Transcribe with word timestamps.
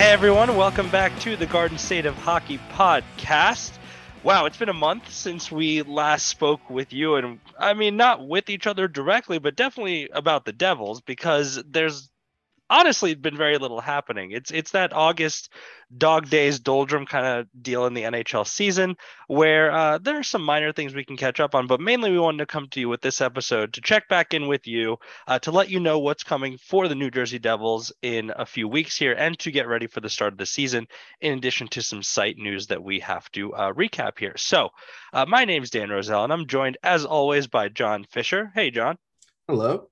Hey 0.00 0.12
everyone, 0.12 0.56
welcome 0.56 0.88
back 0.88 1.16
to 1.20 1.36
the 1.36 1.44
Garden 1.44 1.76
State 1.76 2.06
of 2.06 2.16
Hockey 2.16 2.58
podcast. 2.72 3.72
Wow, 4.22 4.46
it's 4.46 4.56
been 4.56 4.70
a 4.70 4.72
month 4.72 5.12
since 5.12 5.52
we 5.52 5.82
last 5.82 6.26
spoke 6.26 6.70
with 6.70 6.94
you, 6.94 7.16
and 7.16 7.38
I 7.58 7.74
mean, 7.74 7.98
not 7.98 8.26
with 8.26 8.48
each 8.48 8.66
other 8.66 8.88
directly, 8.88 9.38
but 9.38 9.56
definitely 9.56 10.08
about 10.10 10.46
the 10.46 10.54
Devils 10.54 11.02
because 11.02 11.62
there's 11.68 12.08
honestly 12.70 13.14
been 13.14 13.36
very 13.36 13.58
little 13.58 13.80
happening. 13.80 14.30
It's 14.30 14.50
it's 14.50 14.70
that 14.70 14.92
August 14.92 15.52
dog 15.98 16.30
days 16.30 16.60
doldrum 16.60 17.04
kind 17.04 17.26
of 17.26 17.62
deal 17.62 17.84
in 17.86 17.94
the 17.94 18.02
NHL 18.02 18.46
season 18.46 18.96
where 19.26 19.72
uh, 19.72 19.98
there 19.98 20.16
are 20.18 20.22
some 20.22 20.42
minor 20.42 20.72
things 20.72 20.94
we 20.94 21.04
can 21.04 21.16
catch 21.16 21.40
up 21.40 21.54
on, 21.54 21.66
but 21.66 21.80
mainly 21.80 22.12
we 22.12 22.18
wanted 22.18 22.38
to 22.38 22.46
come 22.46 22.68
to 22.68 22.80
you 22.80 22.88
with 22.88 23.00
this 23.00 23.20
episode 23.20 23.72
to 23.72 23.80
check 23.80 24.08
back 24.08 24.32
in 24.32 24.46
with 24.46 24.66
you 24.68 24.96
uh, 25.26 25.38
to 25.40 25.50
let 25.50 25.68
you 25.68 25.80
know 25.80 25.98
what's 25.98 26.22
coming 26.22 26.56
for 26.58 26.86
the 26.86 26.94
New 26.94 27.10
Jersey 27.10 27.40
Devils 27.40 27.92
in 28.02 28.32
a 28.36 28.46
few 28.46 28.68
weeks 28.68 28.96
here 28.96 29.12
and 29.12 29.38
to 29.40 29.50
get 29.50 29.66
ready 29.66 29.88
for 29.88 30.00
the 30.00 30.08
start 30.08 30.32
of 30.32 30.38
the 30.38 30.46
season, 30.46 30.86
in 31.20 31.36
addition 31.36 31.66
to 31.68 31.82
some 31.82 32.02
site 32.02 32.38
news 32.38 32.68
that 32.68 32.82
we 32.82 33.00
have 33.00 33.30
to 33.32 33.52
uh, 33.54 33.72
recap 33.72 34.18
here. 34.18 34.36
So, 34.36 34.70
uh, 35.12 35.26
my 35.26 35.44
name 35.44 35.64
is 35.64 35.70
Dan 35.70 35.90
Roselle, 35.90 36.24
and 36.24 36.32
I'm 36.32 36.46
joined 36.46 36.78
as 36.84 37.04
always 37.04 37.48
by 37.48 37.68
John 37.68 38.04
Fischer. 38.04 38.52
Hey, 38.54 38.70
John. 38.70 38.96
Hello. 39.48 39.88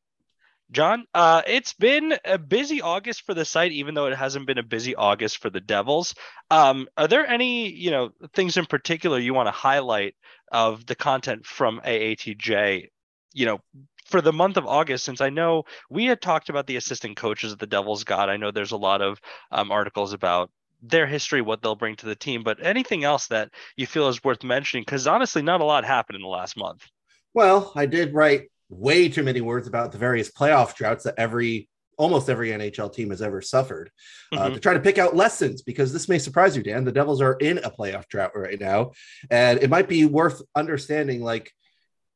John, 0.71 1.07
uh, 1.15 1.43
it's 1.47 1.73
been 1.73 2.15
a 2.27 2.37
busy 2.37 2.83
August 2.83 3.25
for 3.25 3.33
the 3.33 3.45
site, 3.45 3.73
even 3.73 3.95
though 3.95 4.07
it 4.07 4.17
hasn't 4.17 4.47
been 4.47 4.59
a 4.59 4.63
busy 4.63 4.95
August 4.95 5.39
for 5.39 5.49
the 5.49 5.61
Devils. 5.61 6.15
Um, 6.51 6.89
are 6.97 7.09
there 7.09 7.27
any, 7.27 7.71
you 7.71 7.91
know, 7.91 8.11
things 8.35 8.57
in 8.59 8.67
particular 8.67 9.19
you 9.19 9.33
want 9.33 9.47
to 9.47 9.53
highlight 9.53 10.15
of 10.53 10.85
the 10.85 10.95
content 10.95 11.47
from 11.47 11.81
AATJ, 11.85 12.89
you 13.33 13.47
know, 13.47 13.61
for 14.07 14.21
the 14.21 14.33
month 14.33 14.59
of 14.59 14.67
August? 14.67 15.07
Since 15.07 15.23
I 15.23 15.31
know 15.31 15.65
we 15.89 16.05
had 16.05 16.21
talked 16.21 16.51
about 16.51 16.67
the 16.67 16.77
assistant 16.77 17.17
coaches 17.17 17.53
that 17.53 17.61
the 17.61 17.67
Devils 17.67 18.05
got. 18.05 18.29
I 18.29 18.37
know 18.37 18.51
there's 18.51 18.73
a 18.73 18.77
lot 18.77 19.01
of 19.01 19.19
um, 19.51 19.73
articles 19.73 20.13
about 20.13 20.51
their 20.83 21.07
history, 21.07 21.41
what 21.41 21.63
they'll 21.63 21.77
bring 21.77 21.97
to 21.97 22.07
the 22.07 22.15
team, 22.15 22.43
but 22.43 22.65
anything 22.65 23.05
else 23.05 23.27
that 23.29 23.51
you 23.77 23.87
feel 23.87 24.09
is 24.09 24.23
worth 24.23 24.45
mentioning? 24.45 24.83
Because 24.83 25.07
honestly, 25.07 25.41
not 25.41 25.63
a 25.63 25.65
lot 25.65 25.85
happened 25.85 26.17
in 26.17 26.23
the 26.23 26.29
last 26.29 26.59
month. 26.59 26.87
Well, 27.33 27.73
I 27.75 27.87
did 27.87 28.15
write 28.15 28.51
way 28.69 29.09
too 29.09 29.23
many 29.23 29.41
words 29.41 29.67
about 29.67 29.93
the 29.93 29.99
various 29.99 30.31
playoff 30.31 30.75
droughts 30.75 31.05
that 31.05 31.15
every 31.17 31.69
almost 31.99 32.31
every 32.31 32.51
NHL 32.51 32.93
team 32.93 33.11
has 33.11 33.21
ever 33.21 33.43
suffered 33.43 33.91
uh, 34.33 34.39
mm-hmm. 34.39 34.55
to 34.55 34.61
try 34.61 34.73
to 34.73 34.81
pick 34.81 34.99
out 34.99 35.17
lessons 35.17 35.63
because 35.63 35.93
this 35.93 36.09
may 36.09 36.19
surprise 36.19 36.57
you, 36.57 36.63
Dan. 36.63 36.85
The 36.85 36.93
Devils 36.93 37.21
are 37.21 37.35
in 37.35 37.59
a 37.59 37.71
playoff 37.71 38.07
drought 38.09 38.31
right 38.35 38.59
now, 38.59 38.93
and 39.31 39.61
it 39.61 39.69
might 39.69 39.89
be 39.89 40.07
worth 40.07 40.41
understanding, 40.55 41.23
like 41.23 41.53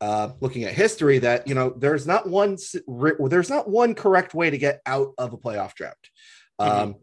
uh, 0.01 0.31
looking 0.41 0.65
at 0.65 0.73
history, 0.73 1.19
that 1.19 1.49
you 1.49 1.55
know 1.55 1.75
there's 1.77 2.07
not 2.07 2.29
one 2.29 2.57
there's 2.87 3.51
not 3.51 3.69
one 3.69 3.95
correct 3.95 4.35
way 4.35 4.51
to 4.51 4.59
get 4.59 4.81
out 4.87 5.13
of 5.19 5.33
a 5.33 5.39
playoff 5.39 5.75
drought. 5.75 5.97
Mm-hmm. 6.61 6.83
Um, 6.83 6.95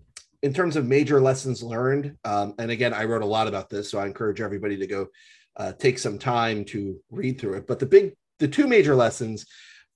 in 0.42 0.54
terms 0.54 0.78
of 0.78 0.88
major 0.88 1.20
lessons 1.20 1.62
learned, 1.62 2.16
um, 2.24 2.56
and 2.58 2.72
again, 2.72 2.94
I 2.94 3.04
wrote 3.04 3.24
a 3.24 3.26
lot 3.26 3.50
about 3.50 3.70
this, 3.70 3.92
so 3.92 4.00
I 4.00 4.06
encourage 4.06 4.40
everybody 4.40 4.78
to 4.78 4.88
go 4.88 5.08
uh, 5.58 5.74
take 5.74 6.00
some 6.00 6.18
time 6.18 6.64
to 6.66 6.98
read 7.12 7.42
through 7.42 7.56
it. 7.56 7.68
But 7.68 7.80
the 7.80 7.86
big 7.86 8.14
the 8.40 8.48
two 8.48 8.68
major 8.68 8.96
lessons 8.96 9.46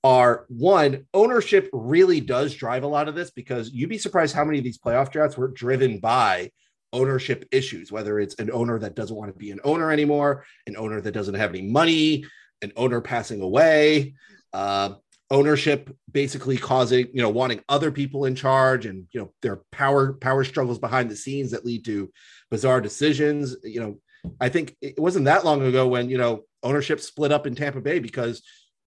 are 0.02 0.44
one, 0.48 1.06
ownership 1.14 1.70
really 1.72 2.20
does 2.20 2.54
drive 2.54 2.82
a 2.82 2.86
lot 2.88 3.08
of 3.08 3.14
this 3.14 3.30
because 3.30 3.72
you'd 3.72 3.88
be 3.88 3.98
surprised 3.98 4.34
how 4.34 4.44
many 4.44 4.58
of 4.58 4.64
these 4.64 4.78
playoff 4.78 5.10
drafts 5.10 5.36
were 5.36 5.48
driven 5.48 5.98
by 5.98 6.50
ownership 6.92 7.48
issues, 7.50 7.90
whether 7.90 8.20
it's 8.20 8.34
an 8.36 8.50
owner 8.50 8.78
that 8.78 8.94
doesn't 8.94 9.16
want 9.16 9.32
to 9.32 9.38
be 9.38 9.50
an 9.50 9.60
owner 9.64 9.90
anymore, 9.90 10.44
an 10.66 10.76
owner 10.76 11.00
that 11.00 11.12
doesn't 11.12 11.34
have 11.34 11.50
any 11.50 11.62
money, 11.62 12.24
an 12.62 12.70
owner 12.76 13.00
passing 13.00 13.40
away, 13.40 14.14
uh, 14.52 14.94
ownership 15.30 15.90
basically 16.12 16.56
causing, 16.56 17.08
you 17.12 17.22
know, 17.22 17.30
wanting 17.30 17.60
other 17.68 17.90
people 17.90 18.26
in 18.26 18.34
charge 18.34 18.86
and, 18.86 19.06
you 19.10 19.20
know, 19.20 19.32
their 19.42 19.62
power, 19.72 20.12
power 20.12 20.44
struggles 20.44 20.78
behind 20.78 21.10
the 21.10 21.16
scenes 21.16 21.50
that 21.50 21.64
lead 21.64 21.84
to 21.84 22.12
bizarre 22.50 22.80
decisions. 22.80 23.56
You 23.64 23.80
know, 23.80 23.98
I 24.40 24.48
think 24.50 24.76
it 24.80 24.98
wasn't 24.98 25.24
that 25.24 25.44
long 25.44 25.62
ago 25.62 25.88
when, 25.88 26.10
you 26.10 26.18
know, 26.18 26.44
ownership 26.64 27.00
split 27.00 27.30
up 27.30 27.46
in 27.46 27.54
Tampa 27.54 27.80
Bay 27.80 28.00
because 28.00 28.42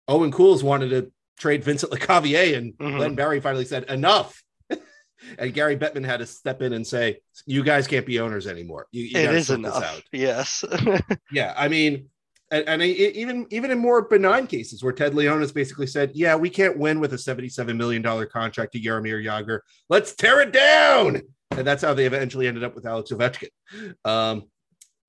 Oren 0.07 0.31
Koules 0.31 0.63
wanted 0.63 0.89
to 0.89 1.11
trade 1.37 1.63
Vincent 1.63 1.91
Lecavalier, 1.91 2.57
and 2.57 2.73
mm-hmm. 2.73 2.97
Len 2.97 3.15
Barrie 3.15 3.39
finally 3.39 3.65
said 3.65 3.83
enough. 3.85 4.43
and 5.39 5.53
Gary 5.53 5.77
Bettman 5.77 6.05
had 6.05 6.17
to 6.17 6.25
step 6.25 6.61
in 6.61 6.73
and 6.73 6.85
say, 6.85 7.19
"You 7.45 7.63
guys 7.63 7.87
can't 7.87 8.05
be 8.05 8.19
owners 8.19 8.47
anymore. 8.47 8.87
You, 8.91 9.03
you 9.03 9.19
it 9.19 9.33
is 9.33 9.49
enough." 9.49 10.01
Yes. 10.11 10.65
yeah, 11.31 11.53
I 11.55 11.67
mean, 11.67 12.09
and, 12.51 12.67
and 12.67 12.81
even 12.81 13.47
even 13.51 13.71
in 13.71 13.77
more 13.77 14.03
benign 14.03 14.47
cases 14.47 14.83
where 14.83 14.93
Ted 14.93 15.13
Leonsis 15.13 15.53
basically 15.53 15.87
said, 15.87 16.11
"Yeah, 16.13 16.35
we 16.35 16.49
can't 16.49 16.77
win 16.77 16.99
with 16.99 17.13
a 17.13 17.17
seventy-seven 17.17 17.77
million 17.77 18.01
dollar 18.01 18.25
contract 18.25 18.73
to 18.73 18.79
Jaromir 18.79 19.23
Jagr. 19.23 19.59
Let's 19.89 20.15
tear 20.15 20.41
it 20.41 20.51
down." 20.51 21.21
And 21.51 21.65
that's 21.65 21.81
how 21.81 21.93
they 21.93 22.05
eventually 22.05 22.47
ended 22.47 22.63
up 22.63 22.75
with 22.75 22.85
Alex 22.85 23.11
Ovechkin. 23.11 23.49
Um, 24.05 24.43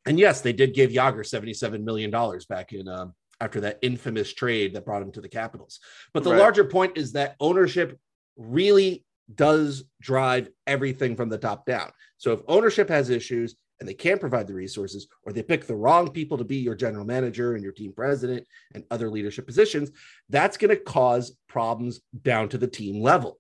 and 0.07 0.19
yes, 0.19 0.41
they 0.41 0.53
did 0.53 0.75
give 0.75 0.91
Jagr 0.91 1.21
$77 1.21 1.83
million 1.83 2.11
back 2.49 2.73
in 2.73 2.89
um, 2.89 3.15
after 3.41 3.61
that 3.61 3.79
infamous 3.83 4.33
trade 4.33 4.75
that 4.75 4.85
brought 4.85 5.03
him 5.03 5.13
to 5.13 5.21
the 5.21 5.29
Capitals. 5.29 5.81
But 6.13 6.25
the 6.25 6.31
right. 6.31 6.39
larger 6.39 6.65
point 6.65 6.97
is 6.97 7.13
that 7.13 7.37
ownership 7.41 7.99
really 8.37 9.05
does 9.35 9.85
drive 10.01 10.49
everything 10.67 11.17
from 11.17 11.29
the 11.29 11.39
top 11.39 11.67
down. 11.67 11.91
So 12.17 12.33
if 12.33 12.41
ownership 12.49 12.89
has 12.89 13.11
issues 13.11 13.57
and 13.81 13.89
they 13.89 13.95
can't 13.95 14.21
provide 14.21 14.47
the 14.47 14.55
resources, 14.55 15.07
or 15.25 15.33
they 15.33 15.43
pick 15.43 15.67
the 15.67 15.77
wrong 15.77 16.11
people 16.11 16.39
to 16.39 16.45
be 16.45 16.57
your 16.57 16.75
general 16.75 17.05
manager 17.05 17.55
and 17.55 17.63
your 17.63 17.73
team 17.73 17.93
president 17.93 18.47
and 18.75 18.85
other 18.91 19.09
leadership 19.09 19.47
positions, 19.47 19.91
that's 20.31 20.57
going 20.57 20.71
to 20.71 20.83
cause 20.83 21.37
problems 21.49 22.01
down 22.23 22.49
to 22.49 22.59
the 22.59 22.67
team 22.67 23.03
level. 23.03 23.39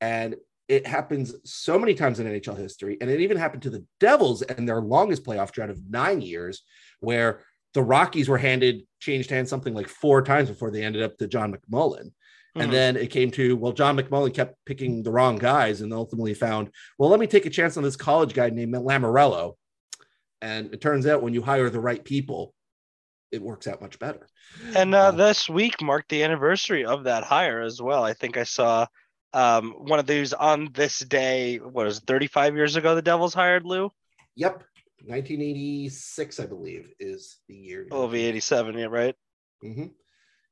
And 0.00 0.36
it 0.68 0.86
happens 0.86 1.34
so 1.44 1.78
many 1.78 1.94
times 1.94 2.18
in 2.18 2.26
NHL 2.26 2.58
history, 2.58 2.98
and 3.00 3.08
it 3.08 3.20
even 3.20 3.36
happened 3.36 3.62
to 3.62 3.70
the 3.70 3.84
Devils 4.00 4.42
and 4.42 4.68
their 4.68 4.80
longest 4.80 5.24
playoff 5.24 5.52
drought 5.52 5.70
of 5.70 5.80
nine 5.88 6.20
years, 6.20 6.62
where 7.00 7.42
the 7.74 7.82
Rockies 7.82 8.28
were 8.28 8.38
handed 8.38 8.86
changed 9.00 9.30
hands 9.30 9.50
something 9.50 9.74
like 9.74 9.88
four 9.88 10.22
times 10.22 10.48
before 10.48 10.70
they 10.70 10.82
ended 10.82 11.02
up 11.02 11.16
to 11.18 11.28
John 11.28 11.52
McMullen. 11.54 12.06
Mm-hmm. 12.56 12.60
And 12.62 12.72
then 12.72 12.96
it 12.96 13.10
came 13.10 13.30
to, 13.32 13.54
well, 13.56 13.72
John 13.72 13.96
McMullen 13.98 14.32
kept 14.32 14.56
picking 14.64 15.02
the 15.02 15.10
wrong 15.10 15.36
guys 15.36 15.82
and 15.82 15.92
ultimately 15.92 16.32
found, 16.32 16.70
well, 16.98 17.10
let 17.10 17.20
me 17.20 17.26
take 17.26 17.44
a 17.44 17.50
chance 17.50 17.76
on 17.76 17.82
this 17.82 17.96
college 17.96 18.32
guy 18.32 18.48
named 18.48 18.74
Lamoriello. 18.74 19.54
And 20.40 20.72
it 20.72 20.80
turns 20.80 21.06
out 21.06 21.22
when 21.22 21.34
you 21.34 21.42
hire 21.42 21.68
the 21.68 21.80
right 21.80 22.02
people, 22.02 22.54
it 23.30 23.42
works 23.42 23.66
out 23.66 23.82
much 23.82 23.98
better. 23.98 24.26
And 24.74 24.94
uh, 24.94 24.98
uh, 24.98 25.10
this 25.10 25.48
week 25.48 25.82
marked 25.82 26.08
the 26.08 26.24
anniversary 26.24 26.86
of 26.86 27.04
that 27.04 27.24
hire 27.24 27.60
as 27.60 27.82
well. 27.82 28.02
I 28.04 28.14
think 28.14 28.38
I 28.38 28.44
saw 28.44 28.86
um, 29.32 29.72
one 29.72 29.98
of 29.98 30.06
these 30.06 30.32
on 30.32 30.70
this 30.72 30.98
day, 31.00 31.58
what 31.58 31.86
was 31.86 31.98
it, 31.98 32.04
35 32.06 32.56
years 32.56 32.76
ago, 32.76 32.94
the 32.94 33.02
Devils 33.02 33.34
hired 33.34 33.64
Lou? 33.64 33.90
Yep. 34.36 34.62
1986, 35.04 36.40
I 36.40 36.46
believe, 36.46 36.90
is 36.98 37.38
the 37.48 37.54
year. 37.54 37.86
Oh, 37.90 38.08
the 38.08 38.24
87, 38.24 38.78
yeah, 38.78 38.86
right? 38.86 39.14
Mm-hmm. 39.64 39.86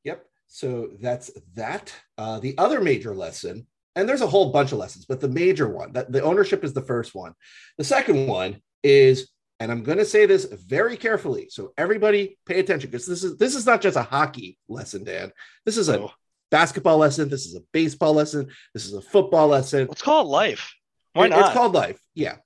Yep. 0.05 0.25
So 0.47 0.91
that's 1.01 1.31
that. 1.55 1.93
Uh, 2.19 2.41
the 2.41 2.57
other 2.59 2.81
major 2.81 3.15
lesson, 3.15 3.67
and 3.97 4.09
there's 4.09 4.21
a 4.21 4.27
whole 4.27 4.53
bunch 4.53 4.73
of 4.73 4.79
lessons, 4.79 5.07
but 5.07 5.21
the 5.21 5.29
major 5.29 5.69
one, 5.69 5.93
that 5.93 6.13
the 6.13 6.23
ownership 6.23 6.63
is 6.63 6.73
the 6.73 6.83
first 6.83 7.15
one. 7.15 7.35
The 7.79 7.85
second 7.85 8.27
one 8.27 8.61
is, 8.83 9.31
and 9.61 9.73
I'm 9.73 9.83
going 9.83 9.99
to 9.99 10.05
say 10.05 10.27
this 10.27 10.45
very 10.45 10.97
carefully, 10.97 11.49
so 11.51 11.73
everybody 11.79 12.39
pay 12.47 12.61
attention 12.61 12.91
because 12.91 13.07
this 13.07 13.25
is 13.25 13.37
this 13.39 13.55
is 13.55 13.67
not 13.67 13.81
just 13.81 13.97
a 13.97 14.03
hockey 14.03 14.59
lesson, 14.69 15.05
Dan. 15.05 15.33
This 15.65 15.77
is 15.77 15.89
a 15.89 16.01
oh 16.01 16.13
basketball 16.55 16.99
lesson. 16.99 17.29
This 17.29 17.47
is 17.47 17.57
a 17.57 17.63
baseball 17.73 18.15
lesson. 18.15 18.47
This 18.75 18.87
is 18.87 18.95
a 18.95 19.03
football 19.03 19.49
lesson. 19.49 19.89
Let's 19.89 20.03
call 20.03 20.25
it 20.25 20.29
life. 20.29 20.73
Why 21.13 21.27
not? 21.27 21.41
It's 21.41 21.53
called 21.53 21.75
life. 21.75 21.99
Yeah. 22.15 22.37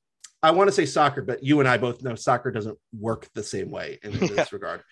I 0.43 0.52
want 0.52 0.69
to 0.69 0.72
say 0.72 0.87
soccer, 0.87 1.20
but 1.20 1.44
you 1.44 1.60
and 1.60 1.69
I 1.69 1.76
both 1.76 2.02
know 2.02 2.14
soccer 2.14 2.50
doesn't 2.50 2.78
work 2.99 3.28
the 3.34 3.43
same 3.43 3.70
way 3.70 3.99
in, 4.02 4.12
in 4.12 4.19
this 4.34 4.50
regard. 4.50 4.82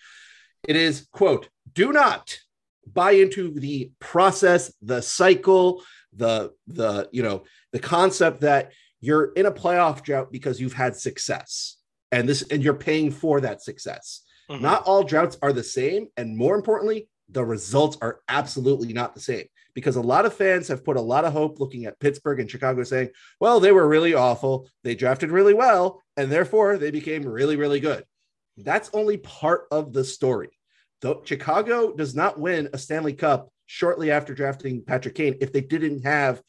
It 0.67 0.75
is, 0.75 1.07
quote, 1.11 1.49
do 1.73 1.91
not 1.91 2.37
buy 2.85 3.13
into 3.13 3.59
the 3.59 3.91
process, 3.97 4.71
the 4.83 5.01
cycle, 5.01 5.81
the 6.13 6.51
the 6.67 7.09
you 7.11 7.23
know, 7.23 7.43
the 7.71 7.79
concept 7.79 8.41
that 8.41 8.71
you're 9.01 9.33
in 9.33 9.47
a 9.47 9.51
playoff 9.51 10.03
drought 10.03 10.31
because 10.31 10.61
you've 10.61 10.73
had 10.73 10.95
success. 10.95 11.77
And 12.11 12.29
this 12.29 12.43
and 12.43 12.63
you're 12.63 12.75
paying 12.75 13.09
for 13.09 13.41
that 13.41 13.63
success. 13.63 14.21
Mm-hmm. 14.47 14.61
Not 14.61 14.83
all 14.83 15.03
droughts 15.03 15.39
are 15.41 15.53
the 15.53 15.63
same. 15.63 16.07
And 16.17 16.37
more 16.37 16.55
importantly, 16.55 17.07
the 17.29 17.43
results 17.43 17.97
are 18.01 18.21
absolutely 18.29 18.93
not 18.93 19.13
the 19.13 19.21
same 19.21 19.45
because 19.73 19.95
a 19.95 20.01
lot 20.01 20.25
of 20.25 20.33
fans 20.33 20.67
have 20.67 20.83
put 20.83 20.97
a 20.97 21.01
lot 21.01 21.25
of 21.25 21.33
hope 21.33 21.59
looking 21.59 21.85
at 21.85 21.99
Pittsburgh 21.99 22.39
and 22.39 22.49
Chicago 22.49 22.83
saying, 22.83 23.09
well, 23.39 23.59
they 23.59 23.71
were 23.71 23.87
really 23.87 24.13
awful. 24.13 24.67
They 24.83 24.95
drafted 24.95 25.29
really 25.29 25.53
well, 25.53 26.01
and 26.15 26.31
therefore 26.31 26.77
they 26.77 26.89
became 26.89 27.23
really, 27.23 27.57
really 27.57 27.79
good. 27.79 28.03
That's 28.57 28.89
only 28.93 29.17
part 29.17 29.67
of 29.71 29.93
the 29.93 30.03
story. 30.03 30.49
Though 31.01 31.21
Chicago 31.23 31.93
does 31.93 32.15
not 32.15 32.39
win 32.39 32.69
a 32.73 32.77
Stanley 32.77 33.13
Cup 33.13 33.49
shortly 33.67 34.09
after 34.09 34.33
drafting 34.33 34.83
Patrick 34.83 35.15
Kane 35.15 35.37
if 35.41 35.53
they 35.53 35.61
didn't 35.61 36.03
have 36.03 36.41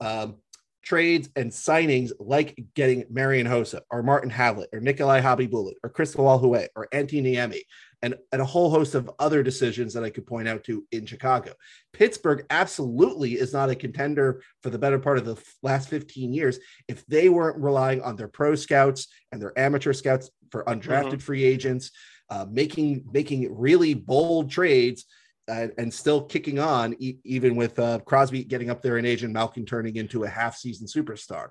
um, 0.00 0.36
trades 0.82 1.28
and 1.36 1.50
signings 1.50 2.10
like 2.18 2.58
getting 2.74 3.04
Marian 3.10 3.46
Hossa 3.46 3.80
or 3.90 4.02
Martin 4.02 4.30
Havlat 4.30 4.66
or 4.72 4.80
Nikolai 4.80 5.20
Khabibulin 5.20 5.74
or 5.82 5.90
Cristobal 5.90 6.40
Huet 6.40 6.68
or 6.74 6.88
Antti 6.92 7.22
Niemi 7.22 7.60
and, 8.02 8.14
and 8.32 8.40
a 8.40 8.46
whole 8.46 8.70
host 8.70 8.94
of 8.94 9.10
other 9.18 9.42
decisions 9.42 9.92
that 9.94 10.04
I 10.04 10.10
could 10.10 10.26
point 10.26 10.48
out 10.48 10.64
to 10.64 10.84
in 10.90 11.04
Chicago. 11.04 11.52
Pittsburgh 11.92 12.46
absolutely 12.50 13.34
is 13.34 13.52
not 13.52 13.70
a 13.70 13.74
contender 13.74 14.42
for 14.62 14.70
the 14.70 14.78
better 14.78 14.98
part 14.98 15.18
of 15.18 15.24
the 15.24 15.36
last 15.62 15.88
15 15.88 16.32
years 16.32 16.58
if 16.88 17.04
they 17.06 17.28
weren't 17.28 17.62
relying 17.62 18.00
on 18.02 18.16
their 18.16 18.28
pro 18.28 18.54
scouts 18.54 19.08
and 19.32 19.40
their 19.40 19.56
amateur 19.58 19.92
scouts 19.92 20.30
for 20.50 20.64
undrafted 20.64 21.08
mm-hmm. 21.08 21.18
free 21.18 21.44
agents, 21.44 21.90
uh, 22.30 22.46
making 22.50 23.04
making 23.12 23.54
really 23.54 23.94
bold 23.94 24.50
trades 24.50 25.04
and, 25.50 25.92
still 25.92 26.22
kicking 26.22 26.58
on, 26.58 26.94
e- 26.98 27.18
even 27.24 27.56
with 27.56 27.78
uh, 27.78 27.98
Crosby 28.00 28.44
getting 28.44 28.70
up 28.70 28.82
there 28.82 28.98
in 28.98 29.04
age 29.04 29.22
and 29.22 29.32
Malkin 29.32 29.66
turning 29.66 29.96
into 29.96 30.24
a 30.24 30.28
half-season 30.28 30.86
superstar. 30.86 31.48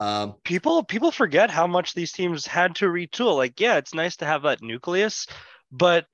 Um, 0.00 0.34
people 0.44 0.82
people 0.84 1.10
forget 1.10 1.50
how 1.50 1.66
much 1.66 1.94
these 1.94 2.12
teams 2.12 2.46
had 2.46 2.74
to 2.76 2.86
retool. 2.86 3.36
Like, 3.36 3.60
yeah, 3.60 3.76
it's 3.76 3.94
nice 3.94 4.16
to 4.16 4.26
have 4.26 4.42
that 4.42 4.62
nucleus, 4.62 5.26
but 5.70 6.06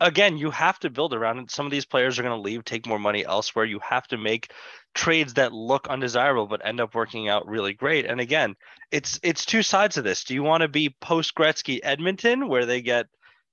again, 0.00 0.38
you 0.38 0.50
have 0.50 0.78
to 0.80 0.90
build 0.90 1.14
around 1.14 1.38
it. 1.38 1.50
Some 1.50 1.66
of 1.66 1.72
these 1.72 1.84
players 1.84 2.18
are 2.18 2.22
going 2.22 2.34
to 2.34 2.40
leave, 2.40 2.64
take 2.64 2.86
more 2.86 2.98
money 2.98 3.24
elsewhere. 3.24 3.66
You 3.66 3.80
have 3.80 4.06
to 4.08 4.16
make 4.16 4.52
trades 4.94 5.34
that 5.34 5.52
look 5.52 5.88
undesirable 5.88 6.46
but 6.46 6.64
end 6.64 6.80
up 6.80 6.94
working 6.94 7.28
out 7.28 7.46
really 7.46 7.74
great. 7.74 8.06
And 8.06 8.20
again, 8.20 8.56
it's 8.90 9.20
it's 9.22 9.44
two 9.44 9.62
sides 9.62 9.96
of 9.96 10.04
this. 10.04 10.24
Do 10.24 10.34
you 10.34 10.42
want 10.42 10.62
to 10.62 10.68
be 10.68 10.96
post 11.00 11.34
Gretzky 11.34 11.80
Edmonton 11.82 12.48
where 12.48 12.66
they 12.66 12.82
get 12.82 13.06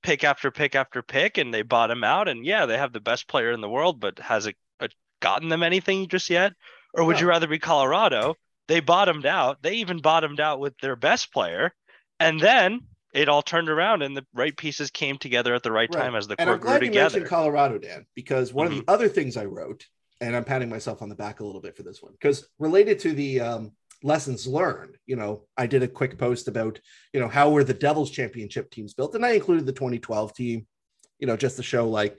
pick 0.08 0.24
after 0.24 0.52
pick 0.52 0.74
after 0.74 1.02
pick 1.02 1.38
and 1.38 1.54
they 1.54 1.62
bottom 1.62 2.02
out 2.02 2.30
and 2.30 2.46
yeah 2.46 2.66
they 2.66 2.78
have 2.78 2.94
the 2.94 3.02
best 3.02 3.28
player 3.28 3.52
in 3.52 3.60
the 3.60 3.70
world 3.70 4.00
but 4.00 4.18
has 4.20 4.46
it, 4.46 4.56
it 4.80 4.94
gotten 5.22 5.50
them 5.50 5.64
anything 5.64 6.08
just 6.08 6.30
yet 6.30 6.54
or 6.94 7.04
would 7.04 7.20
you 7.20 7.28
rather 7.28 7.46
be 7.46 7.60
colorado 7.60 8.34
they 8.70 8.80
bottomed 8.80 9.26
out 9.26 9.62
they 9.62 9.74
even 9.74 10.00
bottomed 10.00 10.40
out 10.40 10.62
with 10.62 10.78
their 10.78 10.96
best 10.96 11.34
player 11.34 11.74
and 12.22 12.40
then 12.40 12.80
it 13.14 13.28
all 13.28 13.42
turned 13.42 13.68
around 13.68 14.02
and 14.02 14.16
the 14.16 14.26
right 14.34 14.56
pieces 14.56 14.92
came 14.92 15.18
together 15.18 15.54
at 15.54 15.64
the 15.64 15.72
right, 15.72 15.94
right. 15.94 16.04
time 16.04 16.16
as 16.16 16.28
the 16.28 16.40
and 16.40 16.50
I'm 16.50 16.60
glad 16.60 16.82
you 16.82 16.88
together. 16.90 17.16
mentioned 17.16 17.26
Colorado, 17.26 17.78
Dan, 17.78 18.06
because 18.16 18.54
one 18.54 18.68
mm-hmm. 18.68 18.80
of 18.80 18.86
the 18.86 18.92
other 18.92 19.10
things 19.10 19.38
I 19.38 19.46
wrote, 19.46 19.88
and 20.22 20.36
I'm 20.36 20.44
patting 20.44 20.70
myself 20.70 21.02
on 21.02 21.10
the 21.10 21.16
back 21.16 21.40
a 21.40 21.46
little 21.46 21.62
bit 21.62 21.76
for 21.76 21.84
this 21.84 22.02
one, 22.02 22.12
because 22.12 22.48
related 22.60 23.00
to 23.00 23.14
the 23.14 23.42
um, 23.42 23.72
lessons 24.04 24.48
learned. 24.48 24.98
You 25.06 25.16
know, 25.16 25.44
I 25.58 25.68
did 25.68 25.84
a 25.84 25.88
quick 25.88 26.18
post 26.18 26.48
about, 26.48 26.80
you 27.14 27.20
know, 27.20 27.28
how 27.28 27.50
were 27.50 27.64
the 27.64 27.74
Devils 27.74 28.12
championship 28.12 28.72
teams 28.72 28.94
built? 28.94 29.16
And 29.16 29.26
I 29.26 29.32
included 29.32 29.66
the 29.66 29.74
2012 29.74 30.34
team, 30.34 30.68
you 31.20 31.28
know, 31.28 31.38
just 31.38 31.58
to 31.58 31.64
show 31.64 31.90
like, 31.90 32.18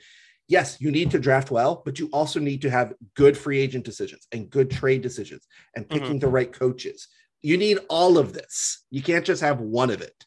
yes, 0.49 0.81
you 0.81 0.91
need 0.91 1.11
to 1.11 1.19
draft 1.19 1.51
well, 1.51 1.83
but 1.85 1.99
you 1.99 2.09
also 2.13 2.41
need 2.41 2.63
to 2.63 2.71
have 2.71 2.95
good 3.15 3.37
free 3.37 3.59
agent 3.59 3.85
decisions 3.85 4.27
and 4.33 4.51
good 4.51 4.71
trade 4.71 5.03
decisions 5.03 5.47
and 5.77 5.89
picking 5.89 6.09
mm-hmm. 6.09 6.19
the 6.19 6.29
right 6.29 6.53
coaches. 6.53 7.09
You 7.43 7.57
need 7.57 7.79
all 7.89 8.19
of 8.19 8.33
this. 8.33 8.85
You 8.91 9.03
can't 9.03 9.25
just 9.25 9.43
have 9.43 9.61
one 9.61 9.91
of 9.91 10.01
it. 10.01 10.25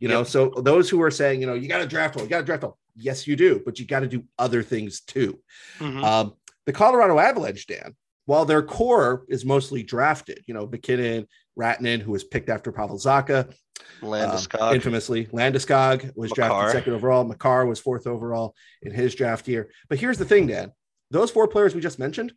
You 0.00 0.08
know, 0.08 0.18
yep. 0.18 0.26
so 0.26 0.52
those 0.56 0.88
who 0.88 1.02
are 1.02 1.10
saying, 1.10 1.40
you 1.40 1.46
know, 1.46 1.54
you 1.54 1.68
got 1.68 1.78
to 1.78 1.86
draft 1.86 2.16
well, 2.16 2.24
you 2.24 2.30
got 2.30 2.38
to 2.38 2.44
draft 2.44 2.62
well. 2.62 2.78
Yes, 2.96 3.26
you 3.26 3.36
do, 3.36 3.60
but 3.64 3.78
you 3.78 3.86
got 3.86 4.00
to 4.00 4.08
do 4.08 4.24
other 4.38 4.62
things 4.62 5.00
too. 5.00 5.40
Mm-hmm. 5.78 6.02
Um, 6.02 6.34
the 6.66 6.72
Colorado 6.72 7.18
Avalanche, 7.18 7.66
Dan, 7.66 7.94
while 8.26 8.44
their 8.44 8.62
core 8.62 9.24
is 9.28 9.44
mostly 9.44 9.82
drafted, 9.82 10.42
you 10.46 10.54
know, 10.54 10.66
MacKinnon, 10.66 11.26
Rantanen, 11.58 12.00
who 12.00 12.12
was 12.12 12.24
picked 12.24 12.48
after 12.48 12.72
Pavel 12.72 12.98
Zacha, 12.98 13.52
Landeskog, 14.00 14.60
um, 14.60 14.74
infamously, 14.74 15.26
Landeskog 15.26 16.16
was 16.16 16.30
Makar. 16.30 16.48
drafted 16.48 16.72
second 16.72 16.92
overall. 16.94 17.24
Makar 17.24 17.66
was 17.66 17.80
fourth 17.80 18.06
overall 18.06 18.54
in 18.82 18.92
his 18.92 19.14
draft 19.14 19.46
year. 19.48 19.70
But 19.88 19.98
here's 19.98 20.18
the 20.18 20.24
thing, 20.24 20.46
Dan: 20.46 20.72
those 21.10 21.30
four 21.30 21.48
players 21.48 21.74
we 21.74 21.80
just 21.80 21.98
mentioned, 21.98 22.32